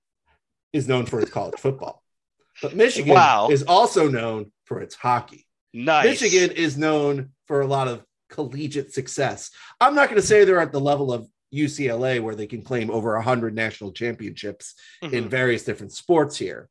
is 0.73 0.87
known 0.87 1.05
for 1.05 1.19
its 1.19 1.31
college 1.31 1.59
football, 1.59 2.03
but 2.61 2.75
Michigan 2.75 3.13
Wow. 3.13 3.49
is 3.49 3.63
also 3.63 4.07
known 4.09 4.51
for 4.65 4.81
its 4.81 4.95
hockey. 4.95 5.45
nice. 5.73 6.05
Michigan 6.21 6.51
is 6.55 6.77
known 6.77 7.31
for 7.45 7.61
a 7.61 7.67
lot 7.67 7.87
of 7.87 8.03
collegiate 8.29 8.91
success. 8.93 9.51
I'm 9.79 9.93
not 9.95 10.09
going 10.09 10.19
to 10.21 10.25
say 10.27 10.43
they're 10.43 10.59
at 10.59 10.71
the 10.71 10.79
level 10.79 11.11
of 11.13 11.27
UCLA 11.53 12.19
where 12.19 12.33
they 12.35 12.47
can 12.47 12.61
claim 12.63 12.89
over 12.91 13.15
100 13.15 13.53
national 13.55 13.91
championships 13.91 14.73
in 15.01 15.25
Mhm. 15.25 15.29
various 15.29 15.63
different 15.63 15.91
sports 15.93 16.37
here. 16.37 16.69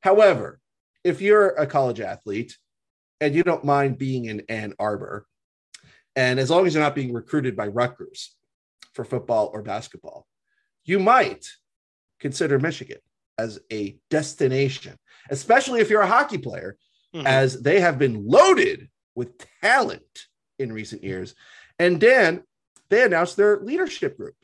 However, 0.00 0.60
if 1.02 1.20
you're 1.20 1.50
a 1.50 1.66
college 1.66 2.00
athlete 2.00 2.58
and 3.20 3.34
you 3.34 3.42
don't 3.42 3.64
mind 3.64 3.96
being 3.98 4.26
in 4.26 4.40
Ann 4.48 4.74
Arbor, 4.78 5.26
and 6.16 6.38
as 6.40 6.48
long 6.50 6.66
as 6.66 6.74
you're 6.74 6.82
not 6.82 6.94
being 6.94 7.12
recruited 7.12 7.54
by 7.56 7.66
Rutgers 7.68 8.34
for 8.94 9.04
football 9.04 9.50
or 9.52 9.62
basketball, 9.62 10.26
you 10.84 10.98
might 10.98 11.48
consider 12.20 12.58
Michigan 12.58 13.00
as 13.38 13.60
a 13.72 13.98
destination, 14.10 14.96
especially 15.30 15.80
if 15.80 15.90
you're 15.90 16.02
a 16.02 16.06
hockey 16.06 16.38
player, 16.38 16.76
Mhm. 17.14 17.26
as 17.26 17.62
they 17.62 17.80
have 17.80 17.98
been 17.98 18.26
loaded 18.26 18.88
with 19.14 19.32
talent 19.62 20.26
in 20.58 20.72
recent 20.72 21.02
years. 21.02 21.34
And 21.78 22.00
Dan, 22.00 22.42
they 22.88 23.02
announced 23.04 23.36
their 23.36 23.60
leadership 23.60 24.16
group. 24.16 24.34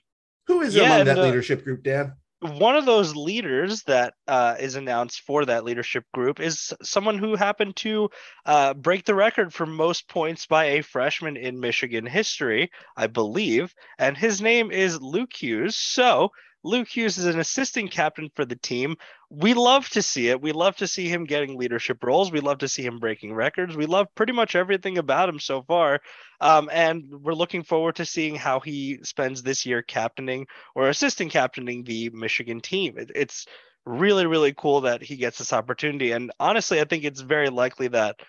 Who 0.46 0.62
is 0.62 0.74
Yeah, 0.74 0.84
among 0.84 1.04
that 1.04 1.18
uh, 1.18 1.22
leadership 1.22 1.64
group, 1.64 1.82
Dan? 1.82 2.14
one 2.40 2.74
of 2.74 2.86
those 2.86 3.14
leaders 3.14 3.82
that 3.82 4.14
uh, 4.26 4.56
is 4.58 4.74
announced 4.74 5.20
for 5.26 5.44
that 5.44 5.62
leadership 5.62 6.04
group 6.14 6.40
is 6.40 6.72
someone 6.82 7.18
who 7.18 7.36
happened 7.36 7.76
to 7.76 8.08
uh, 8.46 8.72
break 8.72 9.04
the 9.04 9.14
record 9.14 9.52
for 9.52 9.66
most 9.66 10.08
points 10.08 10.46
by 10.46 10.64
a 10.64 10.82
freshman 10.82 11.36
in 11.36 11.60
Michigan 11.60 12.06
history, 12.06 12.70
I 12.96 13.08
believe, 13.08 13.74
and 13.98 14.16
his 14.16 14.40
name 14.40 14.70
is 14.70 15.00
Luke 15.02 15.34
Hughes. 15.34 15.76
So 15.76 16.30
Luke 16.62 16.88
Hughes 16.88 17.16
is 17.16 17.26
an 17.26 17.40
assistant 17.40 17.90
captain 17.90 18.30
for 18.34 18.44
the 18.44 18.56
team. 18.56 18.96
We 19.30 19.54
love 19.54 19.88
to 19.90 20.02
see 20.02 20.28
it. 20.28 20.42
We 20.42 20.52
love 20.52 20.76
to 20.76 20.86
see 20.86 21.08
him 21.08 21.24
getting 21.24 21.56
leadership 21.56 22.02
roles. 22.04 22.30
We 22.30 22.40
love 22.40 22.58
to 22.58 22.68
see 22.68 22.82
him 22.82 22.98
breaking 22.98 23.32
records. 23.32 23.76
We 23.76 23.86
love 23.86 24.08
pretty 24.14 24.32
much 24.32 24.54
everything 24.54 24.98
about 24.98 25.28
him 25.28 25.38
so 25.38 25.62
far. 25.62 26.00
Um, 26.40 26.68
and 26.72 27.04
we're 27.10 27.34
looking 27.34 27.62
forward 27.62 27.96
to 27.96 28.04
seeing 28.04 28.34
how 28.34 28.60
he 28.60 28.98
spends 29.02 29.42
this 29.42 29.64
year 29.64 29.82
captaining 29.82 30.46
or 30.74 30.88
assistant 30.88 31.32
captaining 31.32 31.84
the 31.84 32.10
Michigan 32.10 32.60
team. 32.60 32.98
It, 32.98 33.10
it's 33.14 33.46
really, 33.86 34.26
really 34.26 34.52
cool 34.52 34.82
that 34.82 35.02
he 35.02 35.16
gets 35.16 35.38
this 35.38 35.52
opportunity. 35.52 36.12
And 36.12 36.30
honestly, 36.38 36.80
I 36.80 36.84
think 36.84 37.04
it's 37.04 37.20
very 37.20 37.48
likely 37.48 37.88
that 37.88 38.20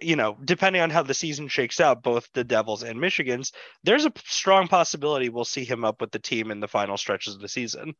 you 0.00 0.16
know, 0.16 0.36
depending 0.44 0.82
on 0.82 0.90
how 0.90 1.02
the 1.02 1.14
season 1.14 1.48
shakes 1.48 1.80
out, 1.80 2.02
both 2.02 2.28
the 2.34 2.44
Devils 2.44 2.82
and 2.82 3.00
Michigan's, 3.00 3.52
there's 3.84 4.04
a 4.04 4.12
strong 4.24 4.68
possibility 4.68 5.28
we'll 5.28 5.44
see 5.44 5.64
him 5.64 5.84
up 5.84 6.00
with 6.00 6.10
the 6.10 6.18
team 6.18 6.50
in 6.50 6.60
the 6.60 6.68
final 6.68 6.96
stretches 6.96 7.34
of 7.34 7.40
the 7.40 7.48
season. 7.48 7.94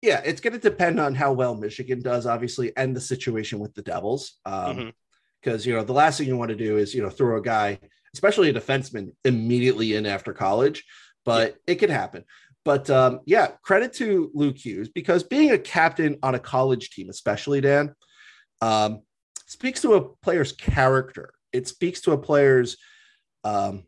Yeah, 0.00 0.20
it's 0.24 0.40
going 0.40 0.52
to 0.52 0.60
depend 0.60 1.00
on 1.00 1.14
how 1.14 1.32
well 1.32 1.56
Michigan 1.56 2.00
does, 2.00 2.24
obviously, 2.24 2.72
and 2.76 2.94
the 2.94 3.00
situation 3.00 3.58
with 3.58 3.74
the 3.74 3.82
Devils. 3.82 4.38
Because 4.44 4.70
um, 4.70 4.76
mm-hmm. 4.76 5.68
you 5.68 5.74
know, 5.74 5.82
the 5.82 5.92
last 5.92 6.18
thing 6.18 6.28
you 6.28 6.36
want 6.36 6.50
to 6.50 6.56
do 6.56 6.76
is 6.76 6.94
you 6.94 7.02
know 7.02 7.10
throw 7.10 7.36
a 7.36 7.42
guy, 7.42 7.80
especially 8.14 8.50
a 8.50 8.54
defenseman, 8.54 9.12
immediately 9.24 9.96
in 9.96 10.06
after 10.06 10.32
college. 10.32 10.84
But 11.24 11.56
yeah. 11.66 11.72
it 11.72 11.76
could 11.76 11.90
happen. 11.90 12.24
But 12.64 12.88
um, 12.90 13.20
yeah, 13.26 13.48
credit 13.62 13.92
to 13.94 14.30
Luke 14.34 14.58
Hughes 14.58 14.88
because 14.88 15.24
being 15.24 15.50
a 15.50 15.58
captain 15.58 16.18
on 16.22 16.36
a 16.36 16.38
college 16.38 16.90
team, 16.90 17.10
especially 17.10 17.60
Dan, 17.60 17.94
um, 18.60 19.02
speaks 19.48 19.82
to 19.82 19.94
a 19.94 20.02
player's 20.02 20.52
character. 20.52 21.32
It 21.52 21.66
speaks 21.66 22.02
to 22.02 22.12
a 22.12 22.18
player's, 22.18 22.76
um, 23.44 23.84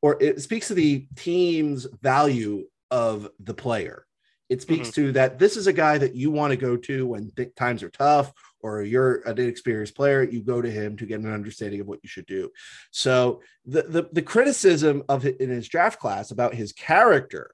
or 0.00 0.20
it 0.20 0.40
speaks 0.40 0.68
to 0.68 0.74
the 0.74 1.06
team's 1.14 1.86
value 2.00 2.64
of 2.90 3.28
the 3.38 3.54
player. 3.54 4.06
It 4.48 4.62
speaks 4.62 4.88
mm-hmm. 4.88 5.02
to 5.02 5.12
that 5.12 5.38
this 5.38 5.58
is 5.58 5.66
a 5.66 5.74
guy 5.74 5.98
that 5.98 6.14
you 6.14 6.30
want 6.30 6.52
to 6.52 6.56
go 6.56 6.76
to 6.76 7.06
when 7.06 7.30
th- 7.36 7.54
times 7.54 7.82
are 7.82 7.90
tough 7.90 8.32
or 8.60 8.82
you're 8.82 9.16
an 9.28 9.38
inexperienced 9.38 9.94
player, 9.94 10.22
you 10.22 10.40
go 10.42 10.62
to 10.62 10.70
him 10.70 10.96
to 10.96 11.06
get 11.06 11.20
an 11.20 11.32
understanding 11.32 11.80
of 11.80 11.86
what 11.86 12.00
you 12.02 12.08
should 12.08 12.26
do. 12.26 12.50
So 12.90 13.42
the 13.66 13.82
the, 13.82 14.08
the 14.10 14.22
criticism 14.22 15.04
of 15.08 15.26
it 15.26 15.38
in 15.40 15.50
his 15.50 15.68
draft 15.68 16.00
class 16.00 16.30
about 16.30 16.54
his 16.54 16.72
character 16.72 17.50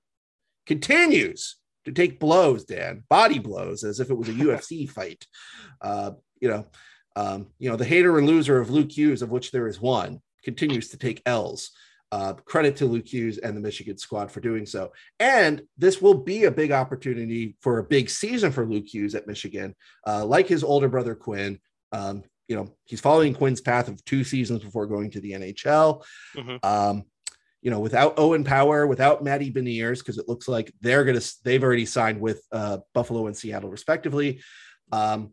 continues 0.67 1.57
to 1.85 1.91
take 1.91 2.21
blows, 2.21 2.65
Dan, 2.65 3.03
body 3.11 3.41
blows, 3.41 3.83
as 3.83 3.99
if 3.99 4.11
it 4.11 4.17
was 4.17 4.29
a 4.29 4.33
UFC 4.35 4.89
fight. 4.89 5.27
Uh, 5.81 6.13
you 6.41 6.49
know, 6.49 6.67
um, 7.17 7.49
you 7.59 7.71
know, 7.71 7.77
the 7.77 7.85
hater 7.85 8.19
and 8.19 8.27
loser 8.27 8.61
of 8.61 8.71
Luke 8.71 8.97
Hughes, 8.97 9.23
of 9.23 9.31
which 9.31 9.51
there 9.51 9.69
is 9.69 9.81
one, 9.81 10.21
continues 10.43 10.89
to 10.91 10.99
take 10.99 11.23
L's. 11.27 11.71
Uh, 12.13 12.35
credit 12.45 12.77
to 12.77 12.87
Luke 12.87 13.13
Hughes 13.13 13.39
and 13.39 13.57
the 13.57 13.61
Michigan 13.61 13.99
squad 13.99 14.31
for 14.31 14.39
doing 14.39 14.67
so. 14.67 14.93
And 15.19 15.63
this 15.77 16.01
will 16.01 16.15
be 16.15 16.45
a 16.45 16.51
big 16.51 16.71
opportunity 16.71 17.57
for 17.61 17.79
a 17.79 17.85
big 17.85 18.09
season 18.09 18.53
for 18.53 18.65
Luke 18.65 18.87
Hughes 18.87 19.17
at 19.17 19.27
Michigan. 19.27 19.75
Uh, 20.07 20.25
like 20.25 20.47
his 20.47 20.63
older 20.63 20.89
brother 20.89 21.17
Quinn, 21.17 21.59
um, 21.91 22.23
you 22.47 22.55
know, 22.55 22.73
he's 22.85 23.01
following 23.01 23.35
Quinn's 23.35 23.61
path 23.61 23.89
of 23.89 24.05
two 24.05 24.23
seasons 24.23 24.63
before 24.63 24.87
going 24.87 25.11
to 25.11 25.21
the 25.21 25.33
NHL. 25.33 26.05
Mm-hmm. 26.37 26.57
Um, 26.63 27.05
you 27.63 27.71
know, 27.71 27.81
without 27.81 28.19
Owen 28.19 28.45
Power, 28.45 28.87
without 28.87 29.25
Matty 29.25 29.51
Beniers, 29.51 29.99
because 29.99 30.19
it 30.19 30.29
looks 30.29 30.47
like 30.47 30.73
they're 30.83 31.05
gonna 31.05 31.23
they've 31.45 31.63
already 31.65 31.87
signed 31.87 32.21
with 32.21 32.45
uh, 32.53 32.79
Buffalo 32.93 33.27
and 33.27 33.37
Seattle 33.37 33.71
respectively. 33.71 34.43
Um, 34.93 35.33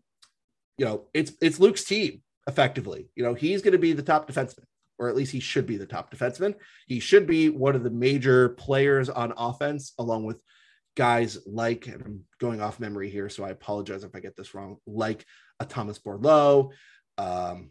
you 0.82 0.88
know, 0.88 1.06
it's 1.14 1.34
it's 1.42 1.60
Luke's 1.60 1.84
team 1.84 2.24
effectively. 2.48 3.08
You 3.14 3.24
know, 3.24 3.36
he's 3.36 3.62
going 3.62 3.74
to 3.74 3.78
be 3.78 3.94
the 3.94 4.02
top 4.02 4.28
defenseman, 4.28 4.64
or 4.98 5.10
at 5.10 5.16
least 5.16 5.32
he 5.32 5.40
should 5.40 5.68
be 5.68 5.78
the 5.78 5.86
top 5.86 6.12
defenseman. 6.12 6.56
He 6.88 7.00
should 7.00 7.28
be 7.28 7.50
one 7.50 7.76
of 7.76 7.84
the 7.84 7.92
major 7.92 8.50
players 8.50 9.08
on 9.08 9.32
offense, 9.38 9.94
along 10.00 10.24
with 10.24 10.42
guys 10.98 11.38
like, 11.46 11.86
and 11.86 12.02
I'm 12.02 12.24
going 12.40 12.62
off 12.62 12.80
memory 12.80 13.12
here, 13.12 13.30
so 13.30 13.44
I 13.44 13.52
apologize 13.52 14.04
if 14.04 14.16
I 14.16 14.22
get 14.22 14.36
this 14.36 14.56
wrong, 14.56 14.78
like 14.88 15.24
a 15.60 15.66
Thomas 15.66 16.00
Bordeleau. 16.00 16.72
Um, 17.20 17.70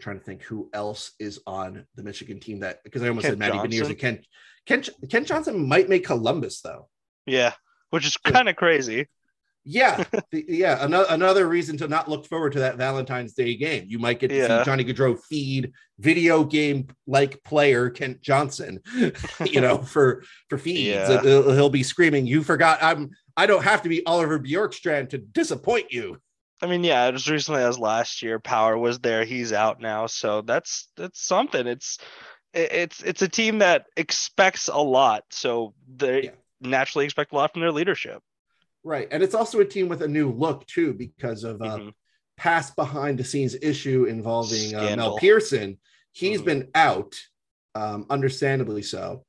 trying 0.00 0.18
to 0.18 0.24
think 0.24 0.40
who 0.40 0.70
else 0.72 1.12
is 1.20 1.40
on 1.46 1.84
the 1.96 2.02
Michigan 2.02 2.40
team 2.40 2.60
that 2.60 2.82
because 2.82 3.02
I 3.02 3.08
almost 3.08 3.26
said 3.26 3.38
Matty 3.38 3.58
Beniers 3.58 3.88
and 3.88 3.98
Ken, 3.98 4.22
Ken 4.64 4.82
Ken 5.10 5.26
Johnson 5.26 5.68
might 5.68 5.90
make 5.90 6.06
Columbus 6.06 6.62
though. 6.62 6.88
Yeah, 7.26 7.52
which 7.90 8.06
is 8.06 8.16
kind 8.16 8.48
of 8.48 8.56
crazy 8.56 9.06
yeah, 9.64 10.04
the, 10.32 10.44
yeah. 10.48 10.84
Another 10.84 11.06
another 11.10 11.48
reason 11.48 11.76
to 11.78 11.88
not 11.88 12.08
look 12.08 12.26
forward 12.26 12.52
to 12.52 12.60
that 12.60 12.76
Valentine's 12.76 13.34
Day 13.34 13.56
game. 13.56 13.84
You 13.88 13.98
might 13.98 14.18
get 14.18 14.28
to 14.28 14.36
yeah. 14.36 14.58
see 14.58 14.64
Johnny 14.64 14.84
Gaudreau 14.84 15.18
feed 15.28 15.72
video 15.98 16.44
game 16.44 16.88
like 17.06 17.42
player 17.44 17.90
Kent 17.90 18.22
Johnson, 18.22 18.80
you 19.44 19.60
know, 19.60 19.78
for 19.78 20.22
for 20.48 20.58
feeds. 20.58 20.88
Yeah. 20.88 21.20
He'll, 21.22 21.52
he'll 21.52 21.70
be 21.70 21.82
screaming, 21.82 22.26
"You 22.26 22.42
forgot! 22.42 22.78
I'm 22.82 23.10
I 23.36 23.46
don't 23.46 23.64
have 23.64 23.82
to 23.82 23.88
be 23.88 24.04
Oliver 24.06 24.38
Bjorkstrand 24.38 25.10
to 25.10 25.18
disappoint 25.18 25.92
you." 25.92 26.18
I 26.62 26.66
mean, 26.66 26.84
yeah, 26.84 27.04
as 27.04 27.28
recently 27.28 27.62
as 27.62 27.78
last 27.78 28.22
year, 28.22 28.38
Power 28.38 28.76
was 28.76 28.98
there. 28.98 29.24
He's 29.24 29.52
out 29.52 29.80
now, 29.80 30.06
so 30.06 30.42
that's 30.42 30.88
that's 30.96 31.22
something. 31.22 31.66
It's 31.66 31.98
it's 32.52 33.02
it's 33.02 33.22
a 33.22 33.28
team 33.28 33.58
that 33.58 33.86
expects 33.96 34.68
a 34.68 34.78
lot, 34.78 35.24
so 35.30 35.74
they 35.96 36.24
yeah. 36.24 36.30
naturally 36.60 37.04
expect 37.04 37.32
a 37.32 37.36
lot 37.36 37.52
from 37.52 37.62
their 37.62 37.72
leadership. 37.72 38.22
Right. 38.82 39.08
And 39.10 39.22
it's 39.22 39.34
also 39.34 39.60
a 39.60 39.64
team 39.64 39.88
with 39.88 40.02
a 40.02 40.08
new 40.08 40.30
look, 40.30 40.66
too, 40.66 40.94
because 40.94 41.44
of 41.44 41.60
uh, 41.60 41.78
mm-hmm. 41.78 41.88
past 42.36 42.76
behind 42.76 43.18
the 43.18 43.24
scenes 43.24 43.54
issue 43.60 44.04
involving 44.04 44.74
uh, 44.74 44.96
Mel 44.96 45.18
Pearson. 45.18 45.78
He's 46.12 46.38
mm-hmm. 46.38 46.46
been 46.46 46.68
out, 46.74 47.20
um, 47.74 48.06
understandably 48.08 48.82
so. 48.82 49.24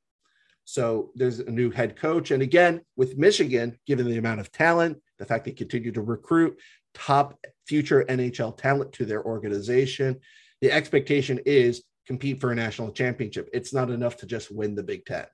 So 0.64 1.12
there's 1.16 1.40
a 1.40 1.52
new 1.52 1.70
head 1.70 1.98
coach. 1.98 2.32
And 2.32 2.42
again, 2.42 2.82
with 2.96 3.18
Michigan, 3.18 3.78
given 3.86 4.08
the 4.08 4.18
amount 4.18 4.40
of 4.40 4.52
talent, 4.52 5.02
the 5.20 5.26
fact 5.26 5.46
they 5.46 5.52
continue 5.52 5.92
to 5.92 6.02
recruit 6.02 6.58
top 6.94 7.38
future 7.68 8.06
NHL 8.08 8.58
talent 8.58 8.94
to 8.94 9.06
their 9.06 9.24
organization, 9.24 10.20
the 10.62 10.72
expectation 10.72 11.40
is 11.46 11.84
compete 12.08 12.40
for 12.40 12.52
a 12.52 12.56
national 12.56 12.92
championship. 12.92 13.50
It's 13.54 13.74
not 13.74 13.90
enough 13.90 14.18
to 14.18 14.26
just 14.26 14.50
win 14.50 14.76
the 14.76 14.84
Big 14.84 15.06
10 15.06 15.26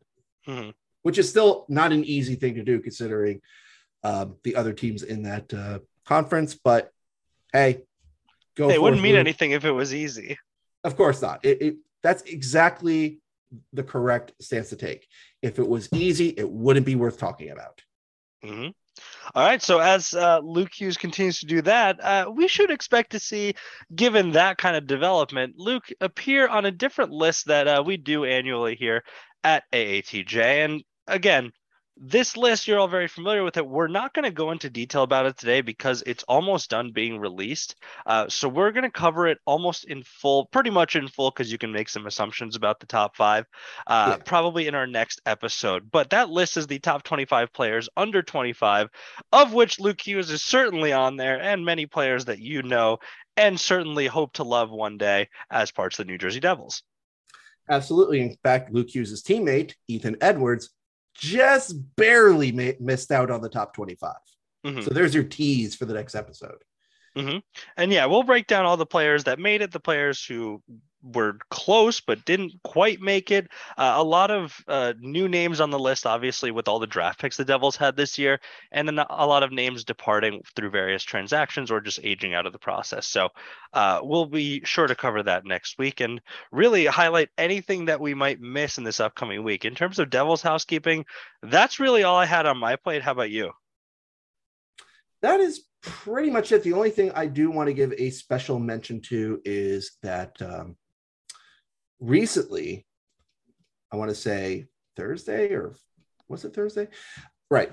mm-hmm. 0.48 0.70
which 1.04 1.18
is 1.18 1.30
still 1.30 1.66
not 1.70 1.92
an 1.92 2.04
easy 2.04 2.36
thing 2.36 2.56
to 2.56 2.64
do 2.64 2.80
considering 2.80 3.42
uh, 4.04 4.28
the 4.44 4.56
other 4.56 4.74
teams 4.74 5.04
in 5.04 5.24
that 5.24 5.54
uh, 5.54 5.80
conference. 6.06 6.56
But 6.56 6.92
hey, 7.54 7.82
go. 8.56 8.70
It 8.70 8.82
wouldn't 8.82 9.02
mean 9.02 9.16
anything 9.16 9.52
if 9.52 9.66
it 9.66 9.72
was 9.72 9.94
easy. 9.94 10.38
Of 10.84 10.96
course 10.96 11.22
not. 11.22 11.44
It, 11.44 11.62
it, 11.62 11.76
that's 12.04 12.24
exactly 12.24 13.20
the 13.74 13.84
correct 13.84 14.34
stance 14.42 14.70
to 14.70 14.76
take. 14.76 15.08
If 15.42 15.60
it 15.60 15.68
was 15.68 15.90
easy, 15.94 16.30
it 16.30 16.50
wouldn't 16.50 16.86
be 16.86 16.96
worth 16.96 17.18
talking 17.18 17.50
about. 17.50 17.82
Mm-hmm. 18.44 18.70
All 19.36 19.46
right. 19.46 19.62
So 19.62 19.80
as 19.80 20.14
uh, 20.14 20.40
Luke 20.40 20.72
Hughes 20.74 20.98
continues 20.98 21.40
to 21.40 21.46
do 21.46 21.62
that, 21.64 22.04
uh, 22.04 22.32
we 22.34 22.48
should 22.48 22.72
expect 22.72 23.12
to 23.12 23.20
see, 23.20 23.54
given 23.94 24.32
that 24.32 24.58
kind 24.58 24.76
of 24.76 24.88
development, 24.88 25.56
Luke 25.58 25.86
appear 26.02 26.48
on 26.48 26.66
a 26.66 26.72
different 26.72 27.12
list 27.12 27.48
that 27.48 27.68
uh, 27.68 27.84
we 27.86 27.98
do 27.98 28.26
annually 28.26 28.76
here 28.76 29.04
at 29.44 29.64
AATJ. 29.72 30.66
And 30.66 30.84
again, 31.08 31.52
this 32.00 32.38
list 32.38 32.68
you're 32.68 32.80
all 32.80 32.88
very 32.88 33.08
familiar 33.08 33.44
with 33.44 33.58
it 33.58 33.68
we're 33.68 33.88
not 33.88 34.14
going 34.14 34.24
to 34.24 34.32
go 34.32 34.52
into 34.52 34.70
detail 34.70 35.04
about 35.04 35.26
it 35.26 35.38
today 35.38 35.62
because 35.62 36.04
it's 36.06 36.24
almost 36.24 36.70
done 36.70 36.92
being 36.92 37.20
released 37.20 37.76
uh, 38.06 38.28
so 38.28 38.48
we're 38.48 38.72
going 38.72 38.84
to 38.84 38.92
cover 38.92 39.28
it 39.28 39.40
almost 39.46 39.86
in 39.86 40.04
full 40.04 40.46
pretty 40.48 40.70
much 40.70 40.96
in 40.96 41.08
full 41.08 41.32
because 41.32 41.52
you 41.52 41.58
can 41.58 41.72
make 41.72 41.90
some 41.90 42.06
assumptions 42.06 42.56
about 42.56 42.80
the 42.80 42.86
top 42.86 43.16
five 43.16 43.46
uh, 43.88 44.16
yeah. 44.18 44.24
probably 44.26 44.68
in 44.68 44.76
our 44.76 44.88
next 44.88 45.22
episode 45.26 45.90
but 45.92 46.10
that 46.12 46.30
list 46.30 46.58
is 46.58 46.68
the 46.68 46.80
top 46.80 47.04
25 47.04 47.52
players 47.52 47.90
under 47.98 48.22
25 48.22 48.90
of 49.32 49.54
which 49.54 49.80
luke 49.80 50.02
hughes 50.02 50.30
is 50.30 50.44
certainly 50.44 50.94
on 50.94 51.18
there 51.18 51.42
and 51.42 51.66
many 51.66 51.86
players 51.86 52.26
that 52.26 52.40
you 52.40 52.62
know 52.62 52.98
and 53.36 53.60
certainly 53.60 54.08
hope 54.08 54.34
to 54.34 54.44
love 54.44 54.70
one 54.70 54.98
day 54.98 55.28
as 55.50 55.72
parts 55.72 55.98
of 55.98 56.06
the 56.06 56.12
new 56.12 56.18
jersey 56.18 56.40
devils 56.40 56.84
Absolutely. 57.70 58.22
In 58.22 58.34
fact, 58.44 58.72
Luke 58.72 58.96
Hughes' 58.96 59.22
teammate, 59.22 59.74
Ethan 59.90 60.16
Edwards, 60.22 60.70
just 61.18 61.76
barely 61.96 62.52
ma- 62.52 62.72
missed 62.80 63.12
out 63.12 63.32
on 63.32 63.42
the 63.42 63.50
top 63.50 63.74
25. 63.74 64.14
Mm-hmm. 64.66 64.82
So 64.82 64.90
there's 64.92 65.14
your 65.14 65.24
tease 65.24 65.76
for 65.76 65.86
the 65.86 65.94
next 65.94 66.16
episode. 66.16 66.64
Mm-hmm. 67.16 67.40
And 67.78 67.92
yeah, 67.92 68.06
we'll 68.06 68.24
break 68.24 68.48
down 68.48 68.66
all 68.66 68.78
the 68.78 68.86
players 68.86 69.24
that 69.24 69.40
made 69.40 69.62
it, 69.62 69.72
the 69.72 69.80
players 69.80 70.24
who 70.24 70.62
were 71.14 71.38
close 71.50 72.02
but 72.02 72.26
didn't 72.26 72.54
quite 72.64 73.02
make 73.02 73.32
it. 73.32 73.48
Uh, 73.78 73.96
a 73.98 74.04
lot 74.04 74.32
of 74.32 74.56
uh, 74.68 74.94
new 75.00 75.28
names 75.28 75.62
on 75.62 75.70
the 75.70 75.80
list, 75.80 76.06
obviously, 76.06 76.52
with 76.52 76.68
all 76.68 76.80
the 76.80 76.88
draft 76.88 77.20
picks 77.20 77.38
the 77.38 77.46
Devils 77.46 77.76
had 77.76 77.96
this 77.96 78.18
year, 78.18 78.40
and 78.72 78.88
then 78.88 79.00
a 79.00 79.26
lot 79.26 79.44
of 79.44 79.52
names 79.52 79.84
departing 79.84 80.42
through 80.56 80.70
various 80.70 81.04
transactions 81.04 81.72
or 81.72 81.82
just 81.82 82.00
aging 82.04 82.34
out 82.34 82.46
of 82.46 82.54
the 82.54 82.60
process. 82.60 83.08
So 83.08 83.30
uh, 83.74 84.00
we'll 84.04 84.26
be 84.26 84.62
sure 84.66 84.88
to 84.88 84.96
cover 84.96 85.24
that 85.24 85.46
next 85.46 85.78
week 85.78 86.00
and 86.00 86.22
really 86.52 86.86
highlight 86.86 87.30
anything 87.38 87.86
that 87.86 88.02
we 88.02 88.14
might 88.14 88.40
miss 88.42 88.78
in 88.78 88.84
this 88.84 89.00
upcoming 89.00 89.44
week. 89.44 89.66
In 89.66 89.76
terms 89.76 90.00
of 90.00 90.10
Devils 90.10 90.42
housekeeping, 90.42 91.06
that's 91.44 91.80
really 91.80 92.04
all 92.04 92.18
I 92.18 92.26
had 92.26 92.46
on 92.46 92.58
my 92.58 92.76
plate. 92.76 93.02
How 93.02 93.12
about 93.12 93.32
you? 93.32 93.52
That 95.22 95.40
is 95.40 95.64
pretty 95.82 96.30
much 96.30 96.52
it. 96.52 96.64
The 96.64 96.74
only 96.74 96.92
thing 96.92 97.12
I 97.12 97.26
do 97.26 97.50
want 97.50 97.68
to 97.68 97.74
give 97.74 97.94
a 97.98 98.10
special 98.10 98.60
mention 98.60 99.02
to 99.04 99.42
is 99.46 99.98
that 100.04 100.36
um, 100.42 100.76
recently, 102.00 102.86
I 103.92 103.96
want 103.98 104.10
to 104.10 104.16
say 104.16 104.66
Thursday 104.96 105.54
or 105.54 105.74
was 106.28 106.46
it 106.46 106.54
Thursday? 106.54 106.88
Right. 107.50 107.72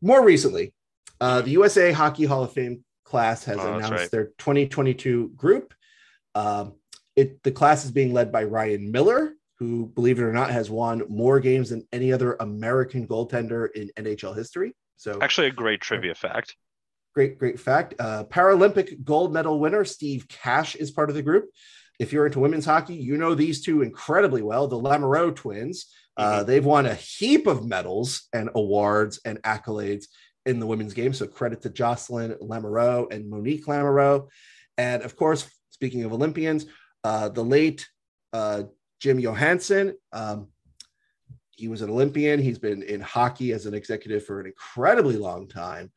more 0.00 0.24
recently, 0.24 0.72
uh, 1.20 1.40
the 1.42 1.50
USA 1.50 1.92
Hockey 1.92 2.24
Hall 2.24 2.44
of 2.44 2.52
Fame 2.52 2.84
class 3.04 3.44
has 3.44 3.58
Oh, 3.58 3.74
announced 3.74 3.90
right. 3.92 4.10
their 4.10 4.26
2022 4.38 5.30
group. 5.36 5.74
Um, 6.34 6.74
it 7.16 7.42
the 7.42 7.50
class 7.50 7.84
is 7.84 7.90
being 7.90 8.12
led 8.12 8.30
by 8.30 8.44
Ryan 8.44 8.92
Miller, 8.92 9.32
who, 9.58 9.86
believe 9.86 10.20
it 10.20 10.22
or 10.22 10.32
not, 10.32 10.50
has 10.50 10.70
won 10.70 11.02
more 11.08 11.40
games 11.40 11.70
than 11.70 11.86
any 11.92 12.12
other 12.12 12.36
American 12.38 13.08
goaltender 13.08 13.68
in 13.72 13.90
NHL 13.96 14.36
history. 14.36 14.72
So 14.96 15.18
Actually, 15.20 15.48
a 15.48 15.52
great 15.52 15.80
trivia 15.80 16.14
fact. 16.14 16.54
great, 17.14 17.38
great 17.38 17.58
fact. 17.58 17.94
Uh, 17.98 18.24
Paralympic 18.24 19.02
gold 19.04 19.32
medal 19.32 19.58
winner 19.58 19.84
Steve 19.84 20.28
Cash 20.28 20.76
is 20.76 20.90
part 20.92 21.08
of 21.10 21.16
the 21.16 21.22
group. 21.22 21.46
If 21.98 22.12
you're 22.12 22.26
into 22.26 22.40
women's 22.40 22.64
hockey, 22.64 22.94
you 22.94 23.16
know 23.16 23.34
these 23.34 23.60
two 23.60 23.82
incredibly 23.82 24.42
well. 24.42 24.68
The 24.68 24.80
Lamoureux 24.80 25.34
twins. 25.34 25.86
Uh, 26.16 26.42
they've 26.42 26.64
won 26.64 26.86
a 26.86 26.94
heap 26.94 27.46
of 27.46 27.64
medals 27.64 28.28
and 28.32 28.50
awards 28.54 29.20
and 29.24 29.40
accolades 29.42 30.06
in 30.46 30.58
the 30.58 30.66
women's 30.66 30.94
game. 30.94 31.12
So 31.12 31.26
credit 31.26 31.62
to 31.62 31.70
Jocelyn 31.70 32.34
Lamoureux 32.40 33.12
and 33.12 33.30
Monique 33.30 33.66
Lamoureux. 33.66 34.28
And 34.76 35.02
of 35.02 35.14
course, 35.14 35.48
speaking 35.70 36.04
of 36.04 36.12
Olympians, 36.12 36.66
uh, 37.04 37.28
the 37.28 37.44
late 37.44 37.88
uh, 38.32 38.64
Jim 39.00 39.20
Johannson. 39.20 39.94
Um, 40.12 40.48
he 41.50 41.68
was 41.68 41.82
an 41.82 41.90
Olympian. 41.90 42.40
He's 42.40 42.58
been 42.58 42.82
in 42.82 43.00
hockey 43.00 43.52
as 43.52 43.66
an 43.66 43.74
executive 43.74 44.24
for 44.24 44.40
an 44.40 44.46
incredibly 44.46 45.16
long 45.16 45.48
time. 45.48 45.90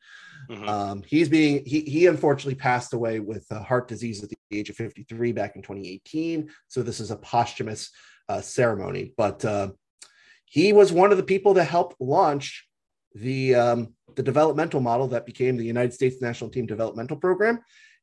Mhm. 0.52 0.68
Um, 0.68 1.02
he's 1.06 1.28
being 1.28 1.64
he 1.64 1.80
he 1.80 2.06
unfortunately 2.06 2.54
passed 2.56 2.92
away 2.92 3.20
with 3.20 3.46
uh, 3.50 3.62
heart 3.62 3.88
disease 3.88 4.22
at 4.22 4.28
the 4.28 4.36
age 4.50 4.68
of 4.68 4.76
53 4.76 5.32
back 5.32 5.56
in 5.56 5.62
2018. 5.62 6.50
So 6.68 6.82
this 6.82 7.00
is 7.00 7.10
a 7.10 7.16
posthumous 7.16 7.90
uh, 8.28 8.40
ceremony, 8.40 9.14
but 9.16 9.44
uh, 9.44 9.70
he 10.44 10.72
was 10.72 10.92
one 10.92 11.10
of 11.10 11.16
the 11.16 11.22
people 11.22 11.54
that 11.54 11.64
helped 11.64 11.96
launch 12.00 12.68
the 13.14 13.54
um, 13.54 13.94
the 14.14 14.22
developmental 14.22 14.80
model 14.80 15.08
that 15.08 15.24
became 15.26 15.56
the 15.56 15.64
United 15.64 15.94
States 15.94 16.20
National 16.20 16.50
Team 16.50 16.66
Developmental 16.66 17.16
Program, 17.16 17.60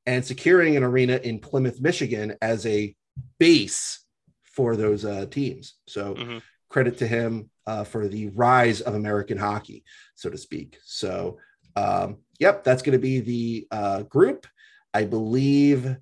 and 0.07 0.25
securing 0.25 0.75
an 0.75 0.83
arena 0.83 1.17
in 1.17 1.39
Plymouth, 1.39 1.79
Michigan, 1.81 2.35
as 2.41 2.65
a 2.65 2.95
base 3.37 4.03
for 4.43 4.75
those 4.75 5.05
uh, 5.05 5.25
teams. 5.27 5.75
So 5.87 6.15
Mhm. 6.15 6.41
credit 6.69 6.97
to 6.99 7.07
him 7.07 7.49
uh, 7.67 7.83
for 7.83 8.07
the 8.07 8.27
rise 8.29 8.81
of 8.81 8.95
American 8.95 9.37
hockey, 9.37 9.83
so 10.15 10.29
to 10.29 10.37
speak. 10.37 10.77
So, 10.83 11.37
um, 11.75 12.17
yep, 12.39 12.63
that's 12.63 12.81
going 12.81 12.93
to 12.93 12.99
be 12.99 13.19
the 13.19 13.67
uh, 13.71 14.01
group. 14.03 14.47
I 14.93 15.05
believe. 15.05 15.95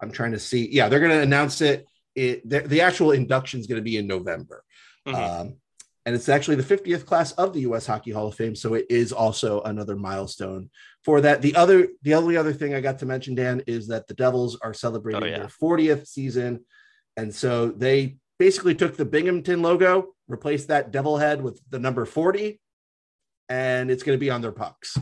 I'm 0.00 0.12
trying 0.12 0.32
to 0.32 0.38
see. 0.38 0.68
Yeah, 0.70 0.88
they're 0.88 1.00
going 1.00 1.12
to 1.12 1.20
announce 1.22 1.60
it. 1.60 1.86
It 2.14 2.48
the, 2.48 2.60
the 2.60 2.80
actual 2.80 3.12
induction 3.12 3.60
is 3.60 3.66
going 3.66 3.76
to 3.80 3.82
be 3.82 3.96
in 3.96 4.06
November, 4.06 4.64
Mhm. 5.06 5.14
um, 5.14 5.54
and 6.06 6.14
it's 6.14 6.28
actually 6.28 6.56
the 6.56 6.62
50th 6.76 7.04
class 7.06 7.32
of 7.32 7.52
the 7.52 7.60
U.S. 7.60 7.86
Hockey 7.86 8.10
Hall 8.12 8.28
of 8.28 8.34
Fame. 8.34 8.54
So 8.56 8.74
it 8.74 8.86
is 8.90 9.12
also 9.12 9.60
another 9.62 9.94
milestone 9.96 10.70
for 11.04 11.20
that. 11.20 11.42
The 11.42 11.54
other, 11.54 11.88
the 12.02 12.14
only 12.14 12.36
other 12.36 12.52
thing 12.52 12.74
I 12.74 12.80
got 12.80 12.98
to 13.00 13.06
mention, 13.06 13.34
Dan, 13.34 13.62
is 13.66 13.88
that 13.88 14.06
the 14.08 14.14
Devils 14.14 14.58
are 14.62 14.72
celebrating 14.74 15.22
Oh, 15.22 15.26
yeah. 15.26 15.38
their 15.38 15.48
40th 15.48 16.06
season, 16.06 16.64
and 17.16 17.32
so 17.34 17.68
they 17.70 18.16
basically 18.38 18.74
took 18.74 18.96
the 18.96 19.04
Binghamton 19.04 19.62
logo, 19.62 20.14
replaced 20.28 20.68
that 20.68 20.90
devil 20.92 21.18
head 21.18 21.42
with 21.42 21.60
the 21.70 21.78
number 21.78 22.04
40, 22.04 22.60
and 23.48 23.90
it's 23.90 24.02
going 24.02 24.16
to 24.16 24.20
be 24.20 24.30
on 24.30 24.40
their 24.42 24.52
pucks, 24.52 24.96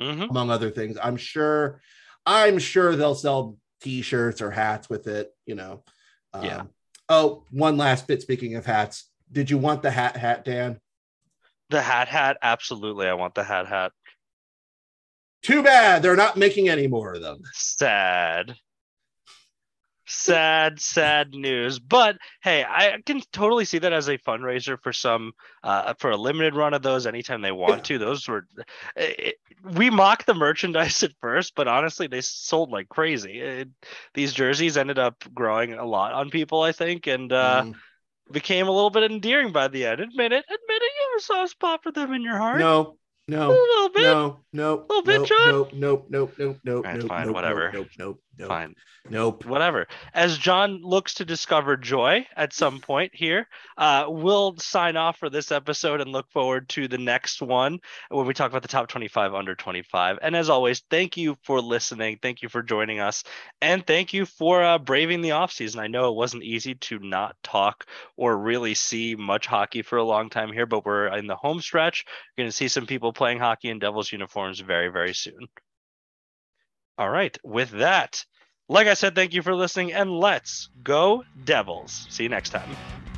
Mhm. 0.00 0.30
among 0.30 0.50
other 0.50 0.70
things. 0.70 0.96
I'm 1.02 1.16
sure, 1.16 1.80
I'm 2.26 2.58
sure 2.58 2.96
they'll 2.96 3.14
sell 3.14 3.56
T-shirts 3.80 4.40
or 4.42 4.50
hats 4.50 4.88
with 4.90 5.06
it. 5.06 5.34
You 5.46 5.54
know. 5.54 5.84
Um, 6.32 6.44
Yeah. 6.44 6.62
Oh, 7.08 7.44
one 7.50 7.76
last 7.76 8.06
bit. 8.06 8.22
Speaking 8.22 8.54
of 8.56 8.64
hats, 8.66 9.10
did 9.32 9.50
you 9.50 9.58
want 9.58 9.82
the 9.82 9.90
hat 9.90 10.16
hat, 10.16 10.44
Dan? 10.44 10.80
The 11.70 11.82
hat 11.82 12.08
hat, 12.08 12.36
absolutely. 12.42 13.06
I 13.08 13.14
want 13.14 13.34
the 13.34 13.44
hat 13.44 13.66
hat. 13.66 13.92
Too 15.42 15.62
bad 15.62 16.02
they're 16.02 16.16
not 16.16 16.36
making 16.36 16.68
any 16.68 16.86
more 16.86 17.14
of 17.14 17.22
them. 17.22 17.38
Sad. 17.52 18.56
Sad, 20.12 20.80
sad 20.80 21.34
news. 21.34 21.78
But 21.78 22.18
hey, 22.42 22.64
I 22.64 22.98
can 23.06 23.20
totally 23.32 23.64
see 23.64 23.78
that 23.78 23.92
as 23.92 24.08
a 24.08 24.18
fundraiser 24.18 24.76
for 24.82 24.92
some, 24.92 25.32
uh, 25.62 25.94
for 25.98 26.10
a 26.10 26.16
limited 26.16 26.56
run 26.56 26.74
of 26.74 26.82
those 26.82 27.06
anytime 27.06 27.42
they 27.42 27.52
want 27.52 27.84
to. 27.84 27.98
Those 27.98 28.26
were, 28.26 28.44
it, 28.96 29.36
we 29.62 29.88
mocked 29.88 30.26
the 30.26 30.34
merchandise 30.34 31.02
at 31.04 31.12
first, 31.20 31.54
but 31.54 31.68
honestly, 31.68 32.08
they 32.08 32.22
sold 32.22 32.70
like 32.70 32.88
crazy. 32.88 33.38
It, 33.40 33.68
these 34.14 34.32
jerseys 34.32 34.76
ended 34.76 34.98
up 34.98 35.22
growing 35.32 35.74
a 35.74 35.84
lot 35.86 36.12
on 36.12 36.30
people, 36.30 36.60
I 36.62 36.72
think, 36.72 37.06
and 37.06 37.32
uh, 37.32 37.64
Mm, 37.64 37.80
became 38.32 38.68
a 38.68 38.72
little 38.72 38.90
bit 38.90 39.10
endearing 39.10 39.52
by 39.52 39.68
the 39.68 39.86
end. 39.86 40.00
Admit 40.00 40.32
it, 40.32 40.44
admit 40.46 40.82
it. 40.82 40.92
You 40.98 41.08
have 41.12 41.18
a 41.18 41.22
soft 41.22 41.50
spot 41.52 41.82
for 41.82 41.92
them 41.92 42.12
in 42.12 42.22
your 42.22 42.38
heart. 42.38 42.68
no, 42.68 42.98
a 43.32 43.36
no, 43.36 43.48
little 43.50 43.88
bit. 43.90 44.02
no, 44.02 44.40
no, 44.52 44.74
Little 44.88 45.02
bit, 45.02 45.18
nope, 45.20 45.28
John? 45.28 45.48
nope, 45.52 45.72
nope, 45.74 46.06
nope, 46.10 46.34
nope, 46.38 46.56
nope, 46.64 46.84
Alright, 46.86 47.00
nope, 47.00 47.08
fine, 47.08 47.26
nope, 47.26 47.34
whatever. 47.34 47.70
nope, 47.72 47.86
nope, 47.98 48.20
nope, 48.38 48.48
Fine. 48.48 48.74
nope. 49.08 49.44
whatever. 49.44 49.86
As 50.12 50.36
John 50.38 50.80
looks 50.82 51.14
to 51.14 51.24
discover 51.24 51.76
joy 51.76 52.26
at 52.36 52.52
some 52.52 52.80
point 52.80 53.12
here, 53.14 53.46
uh, 53.78 54.06
we'll 54.08 54.56
sign 54.58 54.96
off 54.96 55.18
for 55.18 55.30
this 55.30 55.52
episode 55.52 56.00
and 56.00 56.10
look 56.10 56.28
forward 56.30 56.68
to 56.70 56.88
the 56.88 56.98
next 56.98 57.40
one 57.42 57.78
when 58.08 58.26
we 58.26 58.34
talk 58.34 58.50
about 58.50 58.62
the 58.62 58.68
top 58.68 58.88
25 58.88 59.34
under 59.34 59.54
25. 59.54 60.18
And 60.22 60.34
as 60.34 60.50
always, 60.50 60.82
thank 60.90 61.16
you 61.16 61.36
for 61.44 61.60
listening. 61.60 62.18
Thank 62.20 62.42
you 62.42 62.48
for 62.48 62.62
joining 62.62 62.98
us. 62.98 63.22
And 63.62 63.86
thank 63.86 64.12
you 64.12 64.26
for 64.26 64.62
uh, 64.64 64.78
braving 64.78 65.20
the 65.20 65.30
offseason. 65.30 65.78
I 65.78 65.86
know 65.86 66.08
it 66.10 66.16
wasn't 66.16 66.42
easy 66.42 66.74
to 66.74 66.98
not 66.98 67.36
talk 67.44 67.86
or 68.16 68.36
really 68.36 68.74
see 68.74 69.14
much 69.16 69.46
hockey 69.46 69.82
for 69.82 69.98
a 69.98 70.04
long 70.04 70.28
time 70.30 70.52
here, 70.52 70.66
but 70.66 70.84
we're 70.84 71.06
in 71.16 71.26
the 71.28 71.36
home 71.36 71.60
stretch. 71.60 72.04
You're 72.36 72.42
going 72.44 72.50
to 72.50 72.56
see 72.56 72.68
some 72.68 72.86
people 72.86 73.12
playing 73.20 73.38
hockey 73.38 73.68
in 73.68 73.78
Devils 73.78 74.10
uniforms 74.10 74.60
very, 74.60 74.88
very 74.88 75.12
soon. 75.12 75.46
All 76.96 77.10
right. 77.10 77.36
With 77.44 77.68
that, 77.72 78.24
like 78.66 78.86
I 78.86 78.94
said, 78.94 79.14
thank 79.14 79.34
you 79.34 79.42
for 79.42 79.54
listening, 79.54 79.92
and 79.92 80.10
let's 80.10 80.70
go 80.82 81.22
Devils. 81.44 82.06
See 82.08 82.22
you 82.22 82.30
next 82.30 82.48
time. 82.48 83.09